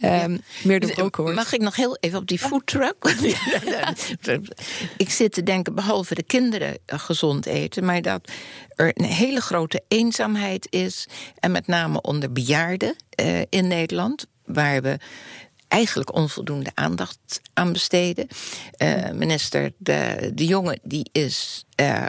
um, 0.00 0.40
meer 0.62 0.80
doorbroken 0.80 1.22
wordt. 1.22 1.38
Mag 1.38 1.52
ik 1.52 1.60
nog 1.60 1.76
heel 1.76 1.96
even 2.00 2.18
op 2.18 2.26
die 2.26 2.38
foodtruck? 2.38 2.96
ik 4.96 5.10
zit 5.10 5.32
te 5.32 5.42
denken, 5.42 5.74
behalve 5.74 6.14
de 6.14 6.22
kinderen 6.22 6.78
gezond 6.86 7.46
eten, 7.46 7.84
maar 7.84 8.02
dat 8.02 8.30
er 8.74 8.90
een 8.94 9.04
hele 9.04 9.40
grote 9.40 9.82
eenzaamheid 9.88 10.66
is. 10.70 11.06
En 11.38 11.50
met 11.50 11.66
name 11.66 12.00
onder 12.00 12.32
bejaarden 12.32 12.96
uh, 13.20 13.40
in 13.48 13.68
Nederland. 13.68 14.26
Waar 14.44 14.82
we 14.82 14.98
eigenlijk 15.70 16.14
onvoldoende 16.14 16.70
aandacht 16.74 17.40
aan 17.54 17.72
besteden. 17.72 18.26
Uh, 18.78 19.10
minister 19.10 19.72
De, 19.76 20.30
de 20.34 20.46
Jonge 20.46 20.78
die 20.82 21.08
is 21.12 21.64
uh, 21.80 22.04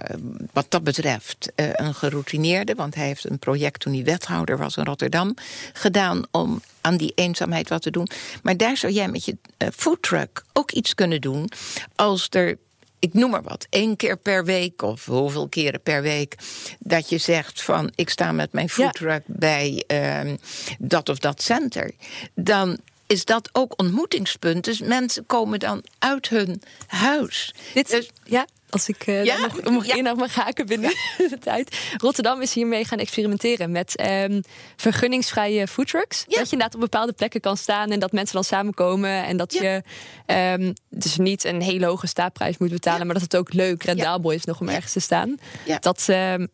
wat 0.54 0.66
dat 0.70 0.84
betreft 0.84 1.52
uh, 1.56 1.70
een 1.74 1.94
geroutineerde... 1.94 2.76
want 2.76 2.96
hij 2.96 3.06
heeft 3.06 3.30
een 3.30 3.40
project 3.40 3.80
toen 3.80 3.94
hij 3.94 4.04
wethouder 4.04 4.58
was 4.58 4.78
in 4.78 4.84
Rotterdam... 4.84 5.36
gedaan 5.74 6.24
om 6.32 6.62
aan 6.82 6.98
die 6.98 7.12
eenzaamheid 7.16 7.70
wat 7.70 7.82
te 7.82 7.92
doen. 7.92 8.10
Maar 8.44 8.58
daar 8.58 8.78
zou 8.78 8.94
jij 8.94 9.08
met 9.08 9.26
je 9.26 9.38
foodtruck 9.76 10.44
ook 10.54 10.72
iets 10.72 10.96
kunnen 10.96 11.22
doen... 11.22 11.50
als 11.96 12.28
er 12.30 12.58
ik 13.00 13.14
noem 13.14 13.30
maar 13.30 13.44
wat, 13.44 13.68
één 13.70 13.96
keer 13.96 14.18
per 14.18 14.46
week 14.46 14.82
of 14.82 15.06
hoeveel 15.06 15.50
keren 15.50 15.82
per 15.82 16.02
week, 16.02 16.36
dat 16.80 17.10
je 17.10 17.18
zegt 17.18 17.62
van 17.62 17.92
ik 17.96 18.10
sta 18.10 18.32
met 18.32 18.54
mijn 18.54 18.70
foodtruck 18.70 19.24
ja. 19.28 19.34
bij 19.38 19.84
uh, 19.88 20.34
dat 20.80 21.10
of 21.10 21.20
dat 21.20 21.42
center, 21.42 21.92
dan 22.34 22.80
is 23.12 23.26
dat 23.26 23.50
ook 23.52 23.74
ontmoetingspunt. 23.76 24.64
Dus 24.64 24.80
mensen 24.80 25.26
komen 25.26 25.60
dan 25.60 25.84
uit 26.00 26.30
hun 26.30 26.62
huis. 26.88 27.54
Dit, 27.74 27.90
dus, 27.90 28.10
ja, 28.24 28.46
als 28.70 28.90
ik 28.90 29.08
uh, 29.08 29.24
ja? 29.24 29.38
nog, 29.38 29.62
nog 29.62 29.86
ja. 29.86 29.96
in 29.96 30.04
mag 30.04 30.36
haken 30.36 30.66
binnen 30.66 30.90
ja. 31.18 31.28
de 31.30 31.38
tijd. 31.38 31.78
Rotterdam 31.98 32.42
is 32.42 32.54
hiermee 32.54 32.86
gaan 32.86 33.00
experimenteren 33.00 33.72
met 33.72 34.04
um, 34.06 34.42
vergunningsvrije 34.76 35.68
foodtrucks. 35.68 36.26
Dat 36.28 36.36
je 36.36 36.42
inderdaad 36.42 36.74
op 36.74 36.80
bepaalde 36.80 37.14
plekken 37.14 37.42
kan 37.42 37.58
staan 37.58 37.92
en 37.92 38.00
dat 38.00 38.12
mensen 38.12 38.36
dan 38.36 38.44
samenkomen. 38.44 39.26
En 39.26 39.38
dat 39.38 39.54
je 39.54 39.84
um, 40.28 40.74
dus 40.90 41.18
niet 41.18 41.44
een 41.44 41.62
hele 41.62 41.86
hoge 41.86 42.08
staatprijs 42.08 42.58
moet 42.58 42.70
betalen, 42.70 43.06
maar 43.06 43.16
dat 43.16 43.24
het 43.24 43.36
ook 43.36 43.54
leuk, 43.54 43.84
rendabel 43.84 44.32
is 44.32 44.46
nog 44.46 44.60
om 44.60 44.70
ergens 44.70 44.94
te 44.94 45.00
staan. 45.00 45.38
Dat 45.80 46.08
um, 46.10 46.48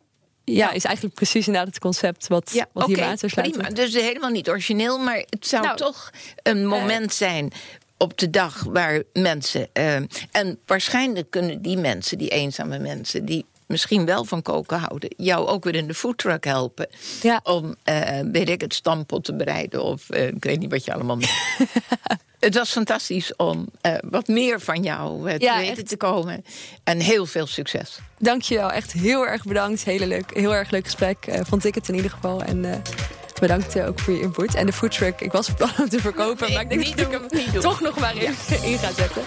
ja, 0.54 0.72
is 0.72 0.84
eigenlijk 0.84 1.16
precies 1.16 1.48
inderdaad 1.48 1.74
het 1.74 1.80
concept 1.80 2.28
wat, 2.28 2.52
ja, 2.54 2.68
wat 2.74 2.88
hier 2.88 3.04
aan 3.04 3.18
sluit. 3.18 3.52
Prima. 3.52 3.70
Dus 3.70 3.94
helemaal 3.94 4.30
niet 4.30 4.50
origineel, 4.50 5.00
maar 5.00 5.24
het 5.30 5.48
zou 5.48 5.64
nou, 5.64 5.78
toch 5.78 6.12
een 6.44 6.68
moment 6.68 7.12
uh, 7.12 7.18
zijn 7.18 7.52
op 7.98 8.18
de 8.18 8.30
dag 8.30 8.64
waar 8.64 9.04
mensen. 9.14 9.70
Uh, 9.74 9.96
en 10.32 10.60
waarschijnlijk 10.66 11.30
kunnen 11.30 11.62
die 11.62 11.78
mensen, 11.78 12.18
die 12.18 12.30
eenzame 12.30 12.80
mensen, 12.80 13.26
die 13.26 13.46
misschien 13.68 14.06
wel 14.06 14.26
van 14.26 14.42
koken 14.42 14.80
houden, 14.80 15.10
jou 15.18 15.48
ook 15.48 15.64
weer 15.64 15.76
in 15.76 15.88
de 15.88 15.94
foodtruck 15.94 16.44
helpen. 16.44 16.88
Ja. 17.22 17.40
Om, 17.44 17.76
uh, 17.86 18.20
weet 18.32 18.50
ik, 18.50 18.62
het 18.62 18.74
stampot 18.74 19.24
te 19.24 19.36
bereiden. 19.36 19.84
Of 19.84 20.04
uh, 20.10 20.28
ik 20.28 20.44
weet 20.44 20.60
niet 20.60 20.72
wat 20.72 20.86
je 20.86 20.94
allemaal. 20.94 21.18
het 22.40 22.56
was 22.56 22.72
fantastisch 22.72 23.36
om 23.36 23.68
uh, 23.82 23.94
wat 24.10 24.28
meer 24.28 24.60
van 24.62 24.84
jou 24.84 25.32
te 25.32 25.44
ja, 25.44 25.58
weten 25.58 25.78
echt. 25.78 25.88
te 25.88 25.98
komen. 25.98 26.46
En 26.84 27.00
heel 27.00 27.26
veel 27.26 27.48
succes. 27.48 28.00
Dankjewel, 28.20 28.72
echt 28.72 28.92
heel 28.92 29.28
erg 29.28 29.44
bedankt. 29.44 29.84
Hele 29.84 30.08
leuk, 30.08 30.34
heel 30.34 30.56
erg 30.56 30.70
leuk 30.70 30.84
gesprek, 30.84 31.40
vond 31.42 31.66
ik 31.66 31.76
het 31.76 31.90
in 31.90 31.96
ieder 31.96 32.12
geval. 32.12 32.44
En 32.44 32.82
bedankt 33.40 33.80
ook 33.80 34.00
voor 34.00 34.14
je 34.14 34.22
input. 34.22 34.56
En 34.56 34.66
de 34.66 34.74
foodtruck, 34.74 35.22
ik 35.22 35.32
was 35.32 35.46
van 35.46 35.56
plan 35.56 35.72
om 35.80 35.90
te 35.90 36.00
verkopen, 36.00 36.54
maar 36.54 36.62
ik 36.62 36.70
denk 36.70 36.84
niet 36.84 36.98
dat 36.98 37.14
ik 37.14 37.52
hem 37.52 37.62
toch 37.62 37.82
nog 37.82 38.00
maar 38.00 38.16
in, 38.16 38.34
in 38.70 38.78
ga 38.78 38.92
zetten. 38.92 39.24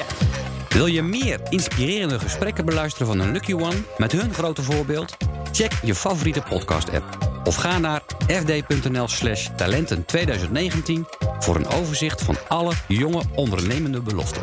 Wil 0.74 0.86
je 0.86 1.02
meer 1.02 1.40
inspirerende 1.48 2.18
gesprekken 2.18 2.64
beluisteren 2.64 3.06
van 3.06 3.20
een 3.20 3.32
Lucky 3.32 3.52
One 3.52 3.76
met 3.96 4.12
hun 4.12 4.34
grote 4.34 4.62
voorbeeld? 4.62 5.16
Check 5.52 5.72
je 5.82 5.94
favoriete 5.94 6.42
podcast-app 6.48 7.18
of 7.44 7.54
ga 7.54 7.78
naar 7.78 8.02
fd.nl/slash 8.26 9.48
talenten 9.56 10.04
2019 10.04 11.06
voor 11.38 11.56
een 11.56 11.66
overzicht 11.66 12.22
van 12.22 12.36
alle 12.48 12.72
jonge 12.88 13.22
ondernemende 13.34 14.00
beloften. 14.00 14.42